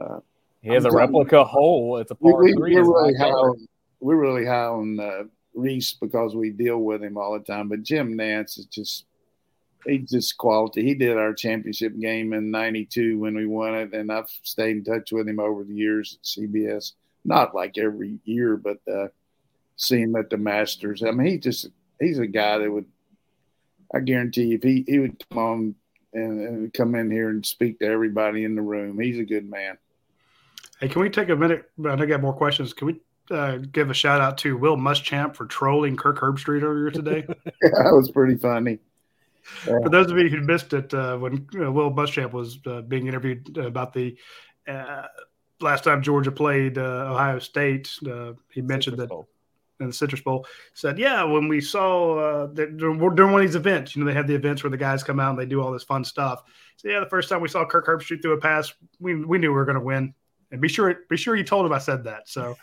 [0.00, 0.20] uh,
[0.62, 1.98] he has I'm a replica hole.
[1.98, 3.68] It's a par We, we, are really, high on,
[4.00, 5.24] we're really high on uh,
[5.54, 7.68] Reese because we deal with him all the time.
[7.68, 9.04] But Jim Nantz is just
[9.86, 10.84] he's just quality.
[10.84, 14.84] He did our championship game in '92 when we won it, and I've stayed in
[14.84, 16.92] touch with him over the years at CBS.
[17.24, 19.08] Not like every year, but uh,
[19.76, 21.02] see him at the Masters.
[21.02, 21.68] I mean, he just
[22.00, 22.86] he's a guy that would.
[23.94, 25.74] I guarantee if he he would come on
[26.14, 29.48] and, and come in here and speak to everybody in the room, he's a good
[29.48, 29.76] man.
[30.80, 31.70] Hey, can we take a minute?
[31.78, 32.72] I know I got more questions.
[32.72, 36.90] Can we uh, give a shout out to Will Muschamp for trolling Kirk Herbstreit earlier
[36.90, 37.24] today?
[37.28, 38.78] yeah, that was pretty funny.
[39.42, 43.06] For those of you who missed it, uh, when uh, Will Muschamp was uh, being
[43.06, 44.16] interviewed about the
[44.68, 45.06] uh,
[45.60, 49.28] last time Georgia played uh, Ohio State, uh, he mentioned Citrus that Bowl.
[49.80, 53.46] in the Citrus Bowl said, "Yeah, when we saw uh, that during during one of
[53.46, 55.46] these events, you know, they have the events where the guys come out and they
[55.46, 56.42] do all this fun stuff.
[56.76, 59.50] So yeah, the first time we saw Kirk Herbstreit through a pass, we we knew
[59.50, 60.14] we were going to win.
[60.50, 62.28] And be sure be sure you told him I said that.
[62.28, 62.56] So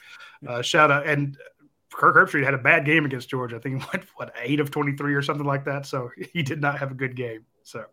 [0.47, 1.37] uh, shout out and."
[1.91, 3.55] Kirk Herbstreit had a bad game against Georgia.
[3.55, 5.85] I think he went what eight of twenty three or something like that.
[5.85, 7.45] So he did not have a good game.
[7.63, 7.85] So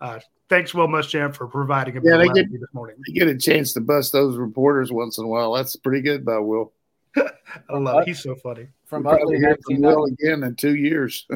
[0.00, 2.96] uh, thanks, Will Muschamp, for providing a Yeah, they get- this morning.
[3.06, 5.52] You get a chance to bust those reporters once in a while.
[5.54, 6.72] That's pretty good by Will.
[7.16, 8.02] I love.
[8.02, 8.08] It.
[8.08, 8.68] He's so funny.
[8.84, 11.26] From We'll Utley, hear from Will again in two years.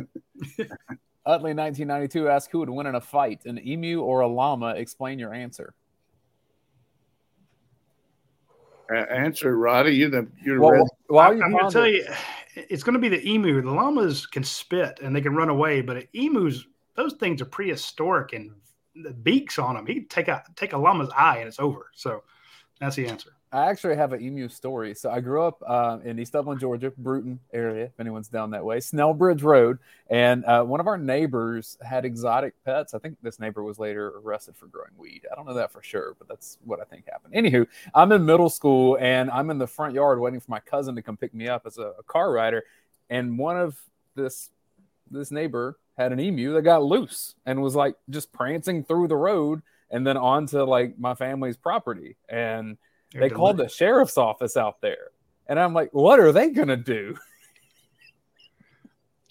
[1.24, 4.74] Utley 1992 asked who would win in a fight, an emu or a llama?
[4.76, 5.74] Explain your answer.
[8.81, 9.96] A- Answer Radi.
[9.96, 12.06] You're the you're the Well, red- while I'm going to tell you,
[12.54, 13.62] it's going to be the emu.
[13.62, 16.64] The llamas can spit and they can run away, but emus,
[16.94, 18.52] those things are prehistoric and
[18.94, 19.86] the beaks on them.
[19.86, 21.90] He can take a take a llama's eye and it's over.
[21.94, 22.22] So
[22.80, 23.30] that's the answer.
[23.52, 24.94] I actually have an emu story.
[24.94, 28.64] So I grew up uh, in East Dublin, Georgia, Brewton area, if anyone's down that
[28.64, 29.78] way, Snellbridge Road.
[30.08, 32.94] And uh, one of our neighbors had exotic pets.
[32.94, 35.26] I think this neighbor was later arrested for growing weed.
[35.30, 37.34] I don't know that for sure, but that's what I think happened.
[37.34, 40.96] Anywho, I'm in middle school and I'm in the front yard waiting for my cousin
[40.96, 42.64] to come pick me up as a, a car rider.
[43.10, 43.78] And one of
[44.14, 44.48] this
[45.10, 49.16] this neighbor had an emu that got loose and was like just prancing through the
[49.16, 52.16] road and then onto like my family's property.
[52.30, 52.78] And
[53.14, 55.08] they called the sheriff's office out there.
[55.48, 57.16] And I'm like, what are they going to do?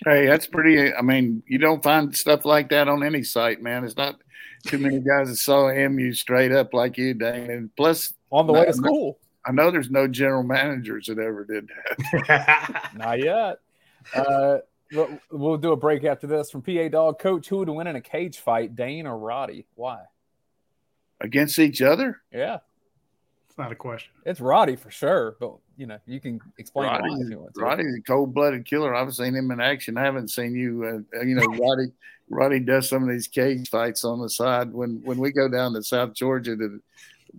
[0.05, 0.93] Hey, that's pretty.
[0.93, 3.83] I mean, you don't find stuff like that on any site, man.
[3.83, 4.19] It's not
[4.65, 7.49] too many guys that saw MU straight up like you, Dayne.
[7.51, 8.83] And plus, On the way to No, no.
[8.83, 9.17] school.
[9.45, 11.69] I know there's no general managers that ever did
[12.27, 12.91] that.
[12.95, 13.57] Not yet.
[14.15, 14.57] Uh,
[14.91, 17.19] but we'll do a break after this from PA Dog.
[17.19, 19.65] Coach, who would win in a cage fight, Dayne or Radi?
[19.75, 20.01] Why?
[21.19, 22.21] Against each other?
[22.31, 22.59] Yeah,
[23.51, 24.13] it's not a question.
[24.25, 25.35] it's Radi for sure.
[25.37, 27.59] But, you know, you can explain why Radi's, if you want to.
[27.59, 28.95] Radi's a cold blooded killer.
[28.95, 29.97] I've seen him in action.
[29.97, 31.05] I haven't seen you.
[31.13, 31.91] Uh, you know, Radi.
[32.31, 34.71] Radi does some of these cage fights on the side.
[34.71, 36.81] When when we go down to South Georgia to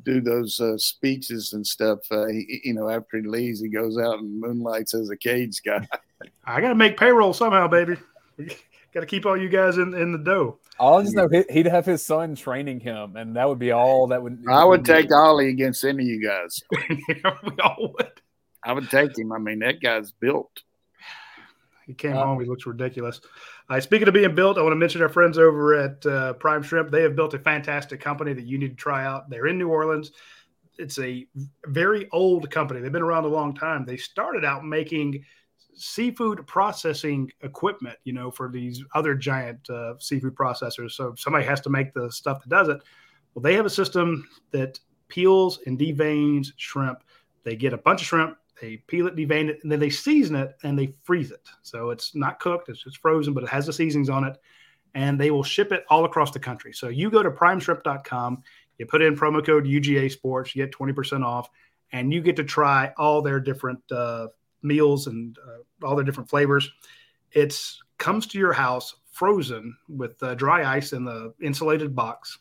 [0.03, 3.97] do those uh, speeches and stuff, uh, he, you know, after he leaves, he goes
[3.97, 5.89] out and moonlights as a cage guy.
[6.45, 7.97] I got to make payroll somehow, baby.
[8.95, 10.59] got to keep all you guys in, in the dough.
[10.81, 14.09] I'll just know he- he'd have his son training him, and that would be all
[14.09, 14.45] that would.
[14.49, 16.63] I would take Ollie against any of you guys.
[16.91, 17.23] we
[17.63, 18.21] all would.
[18.65, 19.33] I would take him.
[19.33, 20.63] I mean, that guy's built.
[21.87, 22.41] He came Uh, home.
[22.41, 23.21] He looks ridiculous.
[23.69, 26.63] Uh, speaking of being built, I want to mention our friends over at uh, Prime
[26.63, 26.91] Shrimp.
[26.91, 29.29] They have built a fantastic company that you need to try out.
[29.31, 30.13] They're in New Orleans.
[30.79, 31.27] It's a
[31.67, 32.81] very old company.
[32.81, 33.85] They've been around a long time.
[33.85, 35.25] They started out making
[35.75, 40.93] seafood processing equipment, you know, for these other giant uh, seafood processors.
[40.93, 42.81] So somebody has to make the stuff that does it.
[43.35, 47.03] Well, they have a system that peels and deveins shrimp.
[47.45, 50.37] They get a bunch of shrimp, they peel it, devein it, and then they season
[50.37, 51.49] it and they freeze it.
[51.63, 54.39] So it's not cooked, it's just frozen, but it has the seasonings on it.
[54.95, 56.73] And they will ship it all across the country.
[56.73, 58.43] So you go to primeshrimp.com,
[58.79, 61.49] you put in promo code UGA Sports, you get 20% off,
[61.93, 64.29] and you get to try all their different uh,
[64.63, 66.71] meals and uh, all their different flavors.
[67.33, 72.39] It's comes to your house frozen with uh, dry ice in the insulated box.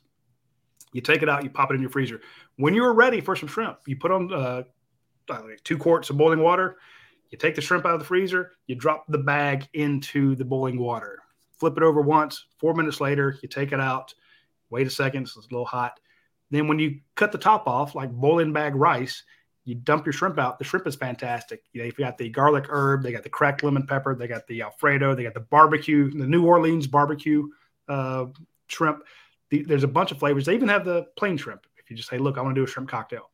[0.94, 2.22] You take it out, you pop it in your freezer.
[2.58, 4.64] When you're ready for some shrimp, you put on uh,
[5.64, 6.78] two quarts of boiling water.
[7.30, 10.78] You take the shrimp out of the freezer, you drop the bag into the boiling
[10.78, 11.20] water,
[11.58, 12.46] flip it over once.
[12.60, 14.14] Four minutes later, you take it out,
[14.70, 15.98] wait a second, so it's a little hot.
[16.50, 19.24] Then, when you cut the top off, like boiling bag rice,
[19.64, 20.58] you dump your shrimp out.
[20.58, 21.64] The shrimp is fantastic.
[21.74, 25.16] They've got the garlic herb, they got the cracked lemon pepper, they got the Alfredo,
[25.16, 27.48] they got the barbecue, the New Orleans barbecue
[27.88, 28.26] uh,
[28.68, 29.04] shrimp.
[29.50, 30.46] The, there's a bunch of flavors.
[30.46, 31.68] They even have the plain shrimp.
[31.78, 33.30] If you just say, look, I want to do a shrimp cocktail.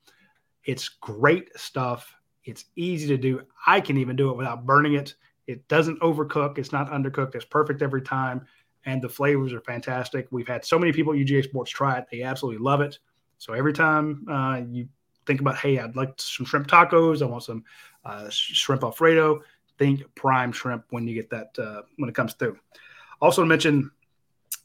[0.65, 2.13] It's great stuff.
[2.43, 3.41] It's easy to do.
[3.65, 5.15] I can even do it without burning it.
[5.47, 6.57] It doesn't overcook.
[6.57, 7.35] It's not undercooked.
[7.35, 8.45] It's perfect every time.
[8.85, 10.27] And the flavors are fantastic.
[10.31, 12.05] We've had so many people at UGA Sports try it.
[12.11, 12.99] They absolutely love it.
[13.37, 14.87] So every time uh, you
[15.27, 17.63] think about, hey, I'd like some shrimp tacos, I want some
[18.05, 19.41] uh, shrimp Alfredo,
[19.77, 22.57] think prime shrimp when you get that, uh, when it comes through.
[23.21, 23.91] Also, to mention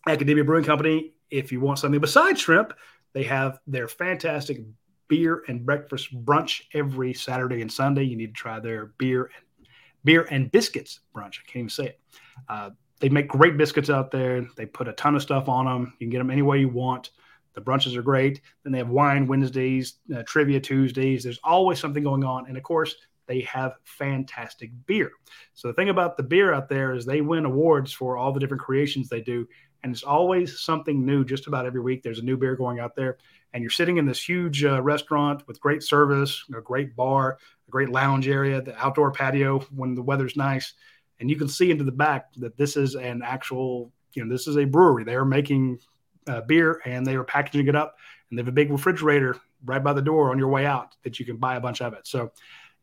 [0.07, 2.73] Academia Brewing Company, if you want something besides shrimp,
[3.13, 4.61] they have their fantastic
[5.09, 8.05] beer and breakfast brunch every Saturday and Sunday.
[8.05, 9.67] You need to try their beer and
[10.05, 11.39] beer and biscuits brunch.
[11.39, 12.01] I can't even say it.
[12.49, 14.47] Uh, they make great biscuits out there.
[14.57, 15.95] They put a ton of stuff on them.
[15.99, 17.11] You can get them any way you want.
[17.55, 18.41] The brunches are great.
[18.63, 21.23] Then they have wine Wednesdays, uh, trivia Tuesdays.
[21.23, 22.47] There's always something going on.
[22.47, 22.95] And of course,
[23.27, 25.11] they have fantastic beer.
[25.55, 28.41] So the thing about the beer out there is they win awards for all the
[28.41, 29.47] different creations they do.
[29.83, 32.03] And it's always something new just about every week.
[32.03, 33.19] There's a new beer going out there.
[33.53, 37.39] and you're sitting in this huge uh, restaurant with great service, a great bar,
[37.69, 40.75] a great lounge area, the outdoor patio when the weather's nice,
[41.21, 44.47] and you can see into the back that this is an actual, you know, this
[44.47, 45.05] is a brewery.
[45.05, 45.79] They are making
[46.27, 47.97] uh, beer and they are packaging it up,
[48.31, 51.19] and they have a big refrigerator right by the door on your way out that
[51.19, 52.07] you can buy a bunch of it.
[52.07, 52.33] So,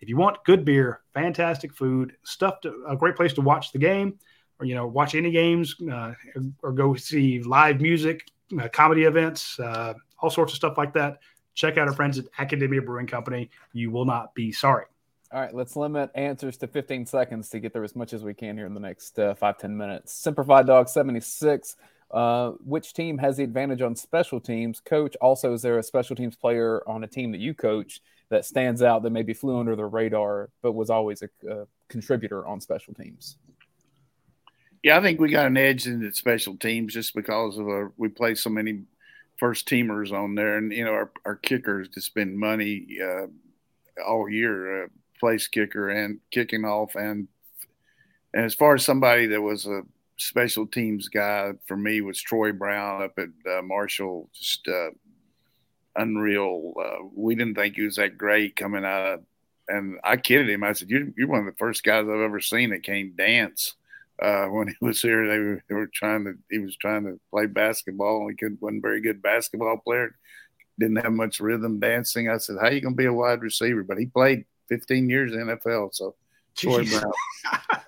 [0.02, 3.80] if you want good beer, fantastic food, stuff, to, a great place to watch the
[3.80, 4.18] game,
[4.60, 6.14] or you know, watch any games, uh,
[6.64, 8.26] or go see live music,
[8.60, 11.20] uh, comedy events uh, all sorts of stuff like that.
[11.54, 13.50] Check out our friends at Academia Brewing Company.
[13.74, 14.86] You will not be sorry.
[15.32, 18.34] All right, let's limit answers to 15 seconds to get there as much as we
[18.34, 20.14] can here in the next uh, five ten minutes.
[20.14, 21.76] Simplified Dog 76.
[22.12, 24.80] Uh, which team has the advantage on special teams?
[24.80, 28.46] Coach, also, is there a special teams player on a team that you coach that
[28.46, 32.62] stands out that maybe flew under the radar but was always a, a contributor on
[32.62, 33.38] special teams?
[34.84, 37.92] Yeah, I think we got an edge in the special teams just because of our,
[37.98, 38.84] we play so many
[39.38, 43.28] first teamers on there, and you know our, our kickers to spend money uh,
[44.06, 44.88] all year, uh,
[45.20, 47.28] place kicker and kicking off, and
[48.34, 49.82] and as far as somebody that was a
[50.20, 54.92] special teams guy for me was Troy Brown up at uh, Marshall, just uh,
[55.96, 56.74] unreal.
[56.80, 59.24] Uh, we didn't think he was that great coming out of,
[59.68, 60.64] and I kidded him.
[60.64, 63.76] I said, "You're, you're one of the first guys I've ever seen that can't dance."
[64.22, 65.28] uh, when he was here.
[65.28, 66.34] They were, they were trying to.
[66.50, 70.16] He was trying to play basketball, and he could, wasn't very good basketball player.
[70.80, 72.30] Didn't have much rhythm dancing.
[72.30, 75.40] I said, "How you gonna be a wide receiver?" But he played 15 years in
[75.40, 75.94] NFL.
[75.94, 76.16] So
[76.56, 77.12] Troy Brown.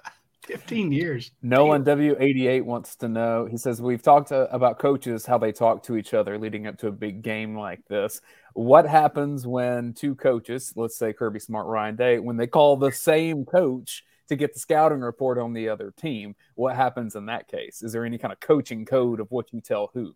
[0.51, 1.31] 15 years.
[1.41, 3.45] Nolan W88 wants to know.
[3.45, 6.77] He says, We've talked to, about coaches, how they talk to each other leading up
[6.79, 8.21] to a big game like this.
[8.53, 12.91] What happens when two coaches, let's say Kirby Smart, Ryan Day, when they call the
[12.91, 16.35] same coach to get the scouting report on the other team.
[16.55, 17.83] What happens in that case?
[17.83, 20.15] Is there any kind of coaching code of what you tell who?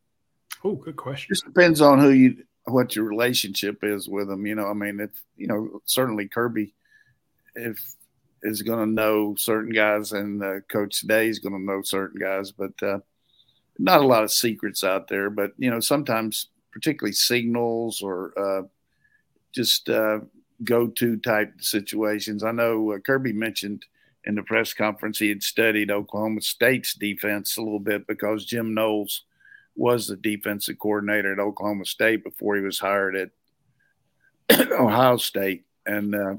[0.64, 1.28] Oh, good question.
[1.30, 4.46] Just depends on who you what your relationship is with them.
[4.46, 6.74] You know, I mean, if you know, certainly Kirby,
[7.56, 7.78] if
[8.46, 12.20] is going to know certain guys, and uh, Coach Day is going to know certain
[12.20, 13.00] guys, but uh,
[13.78, 15.30] not a lot of secrets out there.
[15.30, 18.64] But you know, sometimes, particularly signals or uh,
[19.52, 20.20] just uh,
[20.64, 22.44] go-to type situations.
[22.44, 23.86] I know uh, Kirby mentioned
[24.26, 28.74] in the press conference he had studied Oklahoma State's defense a little bit because Jim
[28.74, 29.24] Knowles
[29.76, 33.30] was the defensive coordinator at Oklahoma State before he was hired at
[34.72, 35.66] Ohio State.
[35.86, 36.36] And uh,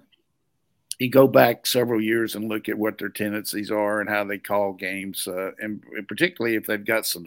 [0.99, 4.39] you go back several years and look at what their tendencies are and how they
[4.39, 7.27] call games, uh, and, and, particularly if they've got some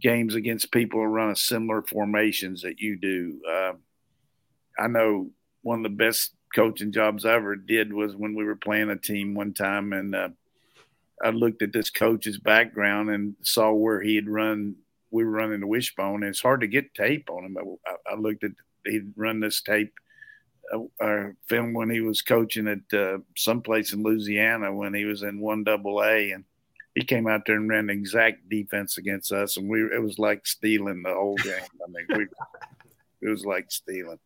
[0.00, 3.40] games against people who run a similar formations that you do.
[3.50, 3.72] Uh,
[4.78, 5.30] I know
[5.62, 8.96] one of the best coaching jobs I ever did was when we were playing a
[8.96, 10.28] team one time, and uh,
[11.22, 14.74] I looked at this coach's background and saw where he had run.
[15.10, 17.56] We were running the wishbone, and it's hard to get tape on him.
[17.86, 18.52] I, I looked at
[18.84, 19.92] he'd run this tape
[20.72, 25.22] uh, uh, film when he was coaching at uh, someplace in Louisiana when he was
[25.22, 26.44] in one double A, and
[26.94, 30.18] he came out there and ran the exact defense against us, and we it was
[30.18, 31.54] like stealing the whole game.
[31.54, 34.18] I mean, we, it was like stealing.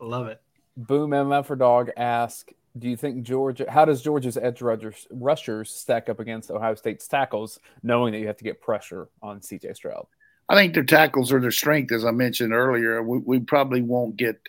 [0.00, 0.40] Love it.
[0.76, 5.70] Boom MF for Dog ask, do you think Georgia, how does Georgia's edge rushers, rushers
[5.70, 9.76] stack up against Ohio State's tackles, knowing that you have to get pressure on CJ
[9.76, 10.06] Stroud?
[10.48, 13.02] I think their tackles are their strength, as I mentioned earlier.
[13.02, 14.40] We, we probably won't get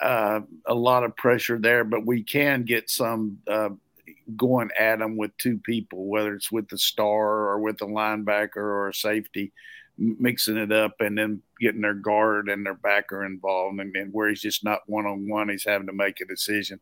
[0.00, 3.70] uh, a lot of pressure there, but we can get some uh,
[4.36, 8.56] going at them with two people, whether it's with the star or with the linebacker
[8.56, 9.52] or a safety
[10.00, 14.30] mixing it up and then getting their guard and their backer involved and, and where
[14.30, 16.80] he's just not one on one, he's having to make a decision.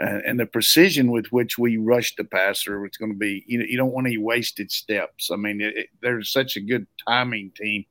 [0.00, 3.58] Uh, and the precision with which we rush the passer, it's going to be, you
[3.58, 5.30] know, you don't want any wasted steps.
[5.30, 7.84] I mean, it, it, there's such a good timing team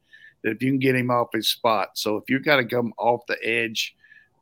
[0.44, 1.90] that if you can get him off his spot.
[1.96, 3.94] So if you've got to come off the edge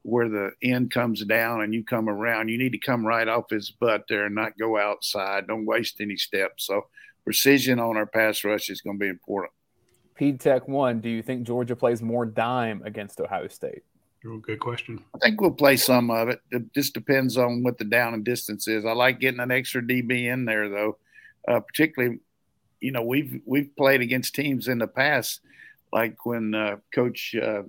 [0.03, 3.49] where the end comes down and you come around, you need to come right off
[3.49, 5.47] his butt there and not go outside.
[5.47, 6.65] Don't waste any steps.
[6.65, 6.87] So
[7.23, 9.53] precision on our pass rush is going to be important.
[10.39, 13.83] Tech one, do you think Georgia plays more dime against Ohio State?
[14.21, 15.01] Good question.
[15.15, 16.41] I think we'll play some of it.
[16.51, 18.83] It just depends on what the down and distance is.
[18.83, 20.97] I like getting an extra DB in there though,
[21.47, 22.19] uh, particularly.
[22.81, 25.39] You know, we've we've played against teams in the past,
[25.93, 27.63] like when uh, Coach uh,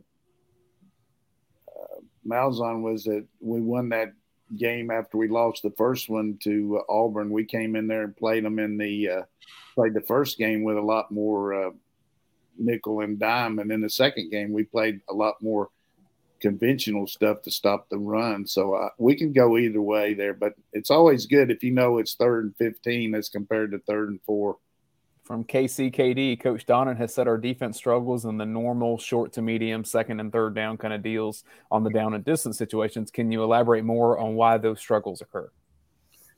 [2.31, 4.13] Malzahn was that we won that
[4.57, 7.31] game after we lost the first one to uh, Auburn.
[7.31, 9.23] We came in there and played them in the uh,
[9.75, 11.71] played the first game with a lot more uh,
[12.59, 13.59] nickel and dime.
[13.59, 15.71] And in the second game, we played a lot more
[16.41, 18.47] conventional stuff to stop the run.
[18.47, 21.99] So uh, we can go either way there, but it's always good if you know
[21.99, 24.57] it's third and 15 as compared to third and four.
[25.31, 29.85] From KCKD, Coach Donnan has said our defense struggles in the normal short to medium,
[29.85, 33.13] second and third down kind of deals on the down and distance situations.
[33.13, 35.49] Can you elaborate more on why those struggles occur?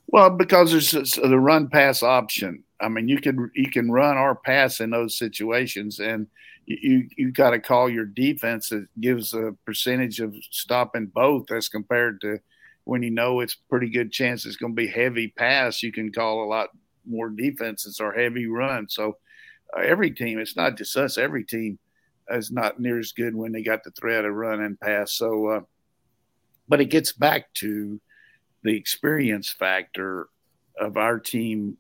[0.08, 2.64] Well, because there's uh, the run pass option.
[2.82, 6.26] I mean, you can you can run our pass in those situations, and
[6.66, 11.70] you you got to call your defense that gives a percentage of stopping both as
[11.70, 12.40] compared to
[12.84, 15.82] when you know it's pretty good chance it's going to be heavy pass.
[15.82, 16.68] You can call a lot
[17.06, 18.88] more defenses or heavy run.
[18.88, 19.18] So
[19.76, 21.18] uh, every team, it's not just us.
[21.18, 21.78] Every team
[22.30, 25.12] is not near as good when they got the threat of run and pass.
[25.12, 25.60] So, uh,
[26.68, 28.00] but it gets back to
[28.62, 30.28] the experience factor
[30.78, 31.76] of our team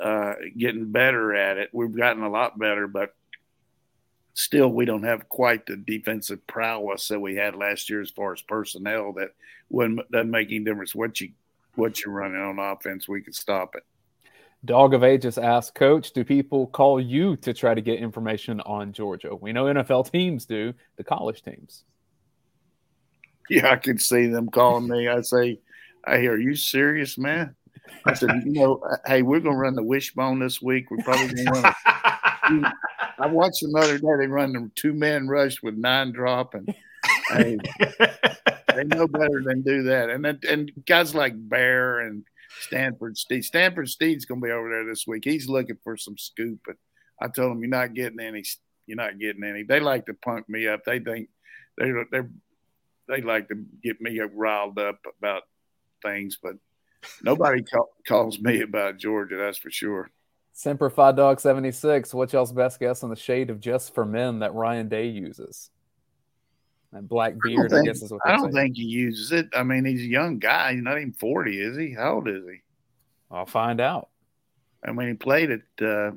[0.00, 1.70] uh, getting better at it.
[1.72, 3.14] We've gotten a lot better, but
[4.34, 8.32] still we don't have quite the defensive prowess that we had last year as far
[8.32, 9.30] as personnel that
[9.68, 11.30] wouldn't doesn't make any difference what you
[11.74, 13.84] what you're running on offense we can stop it
[14.64, 18.92] dog of ages asked coach do people call you to try to get information on
[18.92, 19.34] georgia?
[19.34, 21.84] We know nfl teams do the college teams.
[23.50, 25.08] Yeah i can see them calling me.
[25.08, 25.60] I say
[26.06, 27.54] hey are you serious man?
[28.06, 30.90] I said you know hey we're going to run the wishbone this week.
[30.90, 32.72] We're probably going to run a
[33.22, 34.16] I watched them the other day.
[34.18, 36.74] They run the two man rush with nine drop, and
[37.28, 37.56] hey,
[38.74, 40.10] they know better than do that.
[40.10, 42.24] And and guys like Bear and
[42.62, 43.44] Stanford Steve.
[43.44, 45.24] Stanford Steve's going to be over there this week.
[45.24, 46.76] He's looking for some scoop, but
[47.20, 48.44] I told him you're not getting any.
[48.86, 49.62] You're not getting any.
[49.62, 50.84] They like to punk me up.
[50.84, 51.28] They think
[51.78, 52.20] they they
[53.08, 55.42] they like to get me riled up about
[56.02, 56.54] things, but
[57.22, 59.36] nobody call, calls me about Georgia.
[59.36, 60.10] That's for sure.
[60.52, 62.12] Semper Fi Dog 76.
[62.12, 65.70] What y'all's best guess on the shade of Just for Men that Ryan Day uses?
[66.92, 68.74] That black beard, I, think, I guess is what I don't saying.
[68.74, 69.48] think he uses it.
[69.54, 70.74] I mean, he's a young guy.
[70.74, 71.92] He's not even 40, is he?
[71.94, 72.60] How old is he?
[73.30, 74.10] I'll find out.
[74.86, 76.10] I mean, he played it, uh,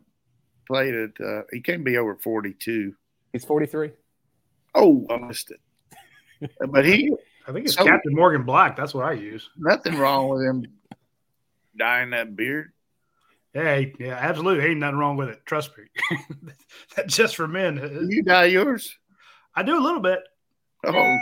[0.68, 2.94] played it, uh, he can't be over 42.
[3.32, 3.92] He's 43.
[4.74, 6.50] Oh, I missed it.
[6.70, 7.14] but he,
[7.48, 8.76] I think it's so, Captain Morgan Black.
[8.76, 9.50] That's what I use.
[9.58, 10.66] Nothing wrong with him
[11.78, 12.74] dyeing that beard.
[13.54, 14.66] Hey, yeah, absolutely.
[14.66, 15.46] Ain't nothing wrong with it.
[15.46, 16.18] Trust me.
[16.96, 18.08] That's just for men.
[18.10, 18.98] You dye yours?
[19.56, 20.20] I do a little bit.
[20.94, 21.18] Oh.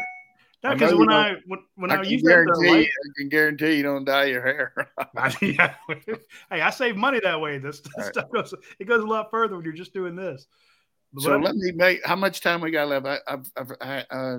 [0.64, 3.84] No, because when I when, when I, I use guarantee, light, I can guarantee you
[3.84, 4.74] don't dye your hair.
[5.41, 5.74] yeah.
[6.49, 7.57] Hey, I save money that way.
[7.57, 8.05] This, this right.
[8.14, 10.47] stuff goes it goes a lot further when you're just doing this.
[11.11, 13.05] But so let me make how much time we got left.
[13.05, 14.38] I, I've, I've I, uh,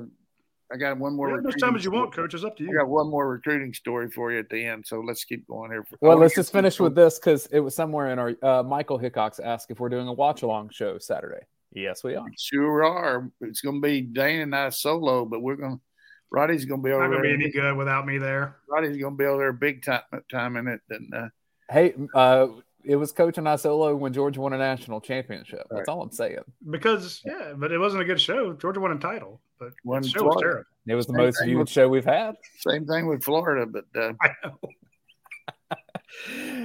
[0.72, 1.38] I got one more.
[1.38, 2.32] as much time as you want, coach.
[2.34, 2.70] It's up to you.
[2.70, 4.84] I got one more recruiting story for you at the end.
[4.86, 5.84] So let's keep going here.
[5.84, 8.34] For, well, let's just finish with this because it was somewhere in our.
[8.42, 11.44] Uh, Michael Hickox asked if we're doing a watch along show Saturday.
[11.74, 12.26] Yes, we are.
[12.38, 13.30] Sure are.
[13.40, 15.76] It's going to be Dayne and I solo, but we're going.
[15.76, 15.82] to
[16.30, 17.30] Radi's going to be over Not there.
[17.30, 18.56] Not be any good without me there.
[18.68, 20.80] Radi's going to be over there big time time in it.
[20.90, 21.28] And uh,
[21.70, 22.48] hey, uh,
[22.84, 25.66] it was Coach and I solo when Georgia won a national championship.
[25.70, 25.88] That's right.
[25.88, 26.38] all I'm saying.
[26.68, 28.52] Because yeah, but it wasn't a good show.
[28.54, 30.64] Georgia won a title, but one the show was terrible.
[30.86, 32.34] It was the most viewed with, show we've had.
[32.58, 34.58] Same thing with Florida, but uh, I know.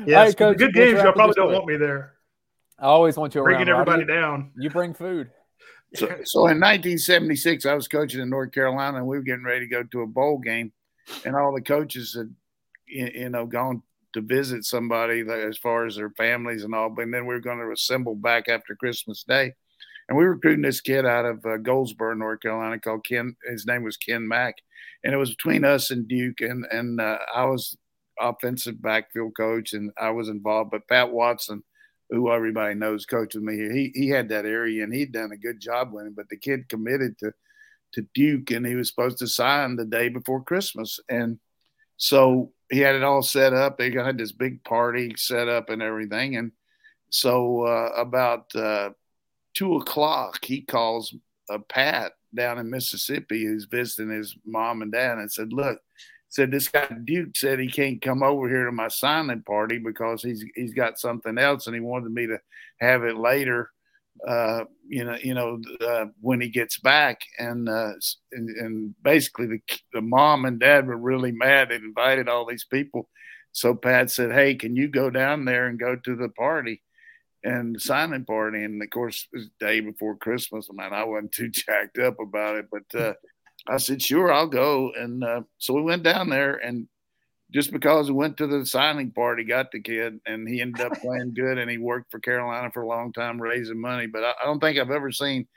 [0.06, 1.02] yeah, right, Coach, good games.
[1.02, 2.14] Y'all probably don't want me there.
[2.82, 4.22] I always want you bringing around, everybody Radi.
[4.22, 4.52] down.
[4.58, 5.30] You bring food.
[5.96, 9.68] So, so in 1976, I was coaching in North Carolina, and we were getting ready
[9.68, 10.72] to go to a bowl game,
[11.26, 12.34] and all the coaches had,
[12.88, 13.82] you know, gone
[14.14, 16.90] to visit somebody as far as their families and all.
[16.90, 19.54] But then we were going to assemble back after Christmas Day.
[20.08, 23.36] And we were recruiting this kid out of uh, Goldsboro, North Carolina, called Ken.
[23.48, 24.56] His name was Ken Mack,
[25.04, 26.42] and it was between us and Duke.
[26.42, 27.78] And and uh, I was
[28.20, 30.72] offensive backfield coach, and I was involved.
[30.72, 31.64] But Pat Watson,
[32.10, 35.38] who everybody knows, coaching me here, he he had that area, and he'd done a
[35.38, 36.14] good job with him.
[36.16, 37.32] But the kid committed to
[37.94, 41.40] to Duke, and he was supposed to sign the day before Christmas, and
[41.98, 43.78] so he had it all set up.
[43.78, 46.38] They had this big party set up and everything.
[46.38, 46.52] And
[47.10, 48.92] so uh, about uh,
[49.56, 51.14] two o'clock, he calls
[51.50, 55.80] uh, Pat down in Mississippi who's visiting his mom and dad and said, "Look."
[56.30, 60.22] Said this guy Duke said he can't come over here to my signing party because
[60.22, 62.40] he's he's got something else and he wanted me to
[62.80, 63.72] have it later
[64.28, 67.94] uh, you know, you know, uh, when he gets back, and, uh,
[68.32, 69.62] and, and basically the
[69.94, 71.70] the mom and dad were really mad.
[71.70, 73.10] They invited all these people,
[73.52, 76.82] so Pat said, "Hey, can you go down there and go to the party?"
[77.44, 80.68] And the signing party, and of course, it was day before Christmas.
[80.72, 83.14] Man, I wasn't too jacked up about it, but uh,
[83.68, 86.88] I said, "Sure, I'll go." And uh, so we went down there, and
[87.52, 90.94] just because we went to the signing party, got the kid, and he ended up
[91.02, 94.08] playing good, and he worked for Carolina for a long time raising money.
[94.08, 95.48] But I, I don't think I've ever seen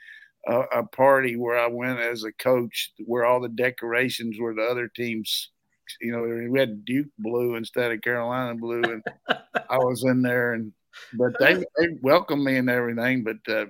[0.47, 4.63] a, a, party where I went as a coach where all the decorations were the
[4.63, 5.51] other teams.
[6.01, 9.03] You know, we had Duke blue instead of Carolina blue, and
[9.69, 10.73] I was in there, and
[11.13, 13.23] but they they welcomed me and everything.
[13.23, 13.65] But uh,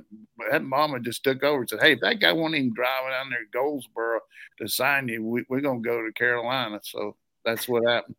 [0.51, 3.29] that mama just took over and said, "Hey, if that guy won't even drive down
[3.29, 4.19] there to Goldsboro
[4.59, 7.15] to sign you, we, we're gonna go to Carolina." So
[7.45, 8.15] that's what happened.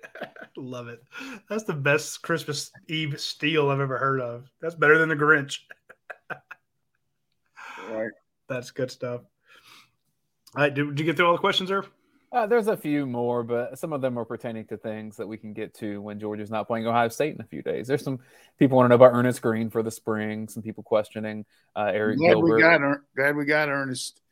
[0.56, 1.02] Love it.
[1.48, 4.50] That's the best Christmas Eve steal I've ever heard of.
[4.60, 5.58] That's better than the Grinch.
[7.90, 8.10] right.
[8.48, 9.22] That's good stuff.
[10.54, 11.84] All right, did, did you get through all the questions there?
[12.32, 15.36] Uh, there's a few more, but some of them are pertaining to things that we
[15.36, 17.86] can get to when Georgia's not playing Ohio State in a few days.
[17.86, 18.20] There's some
[18.58, 20.48] people want to know about Earnest Greene for the spring.
[20.48, 21.44] Some people questioning
[21.76, 22.54] uh, Arik glad Gilbert.
[22.54, 22.80] We got,
[23.14, 24.22] glad we got Earnest.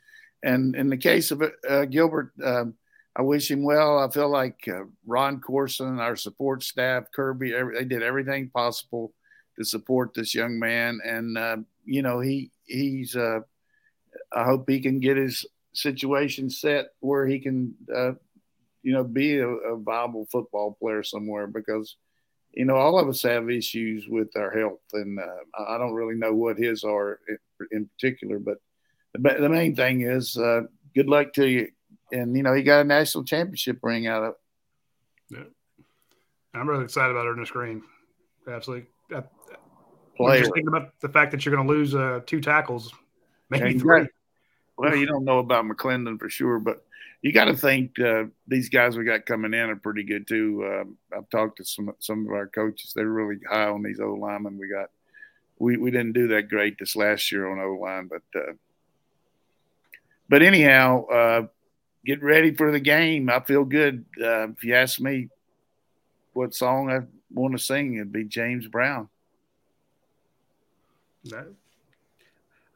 [0.43, 2.75] And in the case of uh, Gilbert, um,
[3.15, 3.99] I wish him well.
[3.99, 9.13] I feel like uh, Ron Courson, our support staff, Kirby, every, they did everything possible
[9.59, 11.01] to support this young man.
[11.05, 13.15] And uh, you know, he he's.
[13.15, 13.41] Uh,
[14.33, 18.13] I hope he can get his situation set where he can, uh,
[18.83, 21.97] you know, be a, a, viable football player somewhere because,
[22.53, 26.17] you know, all of us have issues with our health, and uh, I don't really
[26.17, 27.39] know what his are in,
[27.71, 28.59] in particular, but
[29.13, 30.63] the, the, main thing is uh,
[30.95, 31.69] good luck to you.
[32.13, 35.37] And you know, he got a national championship ring out of it.
[35.37, 36.61] Yeah.
[36.61, 37.83] I'm really excited about Earnest Greene.
[38.49, 38.89] Absolutely.
[39.15, 39.23] I,
[40.17, 40.41] Player.
[40.41, 42.93] Just thinking about the fact that you're going to lose uh, two tackles,
[43.49, 44.01] maybe three.
[44.01, 44.09] Got,
[44.81, 46.83] well, you don't know about McClendon for sure, but
[47.21, 50.65] you got to think uh, these guys we got coming in are pretty good too.
[50.65, 54.21] Uh, I've talked to some some of our coaches; they're really high on these old
[54.21, 54.59] linemen.
[54.59, 54.89] We got
[55.59, 58.55] we we didn't do that great this last year on O line, but uh,
[60.31, 61.47] but anyhow, uh,
[62.07, 63.29] get ready for the game.
[63.29, 64.07] I feel good.
[64.19, 65.29] Uh, if you ask me
[66.33, 67.01] what song I
[67.31, 69.11] want to sing, it'd be James Brown.
[71.25, 71.49] No.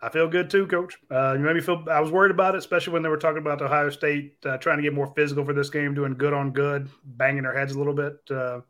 [0.04, 0.98] I feel good too, Coach.
[1.10, 1.82] Uh, you made me feel.
[1.90, 4.76] I was worried about it, especially when they were talking about Ohio State uh, trying
[4.76, 7.78] to get more physical for this game, doing good on good, banging their heads a
[7.78, 8.18] little bit.
[8.30, 8.60] Uh,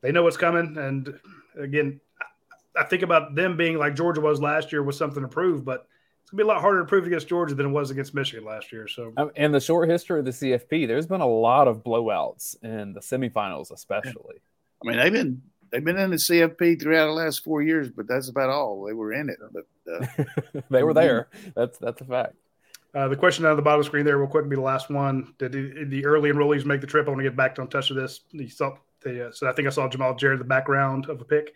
[0.00, 1.20] they know what's coming, and
[1.58, 2.00] again,
[2.74, 5.86] I think about them being like Georgia was last year with something to prove, but
[6.22, 8.46] it's gonna be a lot harder to prove against Georgia than it was against Michigan
[8.46, 8.88] last year.
[8.88, 12.56] So, um, in the short history of the CFP, there's been a lot of blowouts
[12.64, 14.40] in the semifinals, especially.
[14.82, 15.42] I mean, they've been
[15.74, 18.84] they've been in the CFP throughout the last four years, but that's about all.
[18.84, 21.28] They were in it, but uh, they were there.
[21.56, 22.34] That's that's a fact.
[22.94, 24.88] Uh, the question on the bottom of the screen there, real quick, be the last
[24.88, 25.34] one.
[25.38, 27.06] Did the, the early enrollees make the trip?
[27.06, 28.20] I want to get back to on touch of this.
[28.30, 31.20] You saw the, uh, so I think I saw Jamaal Jarrett in the background of
[31.20, 31.54] a pick.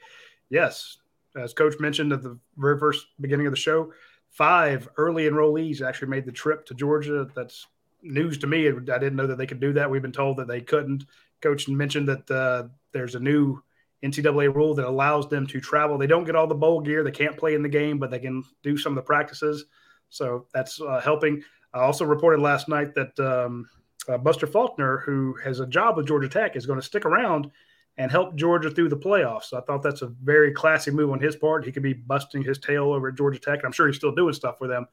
[0.51, 0.99] Yes,
[1.37, 3.93] as Coach mentioned at the very first beginning of the show,
[4.31, 7.29] five early enrollees actually made the trip to Georgia.
[7.37, 7.69] That's
[8.03, 8.67] news to me.
[8.67, 9.89] I didn't know that they could do that.
[9.89, 11.05] We've been told that they couldn't.
[11.41, 13.63] Coach mentioned that uh, there's a new
[14.05, 15.99] NCAA rule that allows them to travel.
[15.99, 17.03] They don't get all the bowl gear.
[17.03, 19.65] They can't play in the game, but they can do some of the practices.
[20.09, 21.43] So that's uh, helping.
[21.75, 23.69] I also reported last night that um,
[24.09, 27.51] uh, Buster Faulkner, who has a job with Georgia Tech, is going to stick around
[27.99, 29.45] and help Georgia through the playoffs.
[29.45, 31.65] So I thought that's a very classy move on his part.
[31.65, 33.61] He could be busting his tail over at Georgia Tech.
[33.65, 34.87] I'm sure he's still doing stuff for them,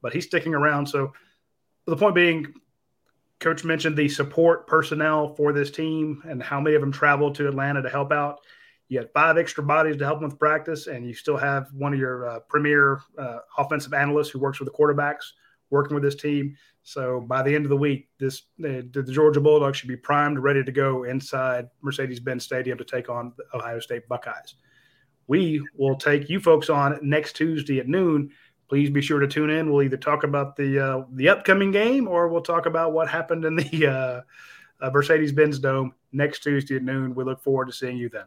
[0.00, 0.86] but he's sticking around.
[0.86, 1.12] So
[1.86, 2.54] the point being,
[3.40, 7.48] Coach mentioned the support personnel for this team and how many of them traveled to
[7.48, 8.40] Atlanta to help out.
[8.88, 11.92] You had five extra bodies to help them with practice, and you still have one
[11.92, 15.24] of your uh, premier uh, offensive analysts who works with the quarterbacks
[15.70, 16.56] working with this team.
[16.84, 20.38] So by the end of the week, this the, the Georgia Bulldogs should be primed,
[20.38, 24.54] ready to go inside Mercedes-Benz Stadium to take on the Ohio State Buckeyes.
[25.26, 28.30] We will take you folks on next Tuesday at noon
[28.68, 29.70] please be sure to tune in.
[29.70, 33.44] We'll either talk about the uh, the upcoming game or we'll talk about what happened
[33.44, 33.86] in the
[34.80, 37.14] uh, uh, Mercedes Benz Dome next Tuesday at noon.
[37.14, 38.26] We look forward to seeing you then.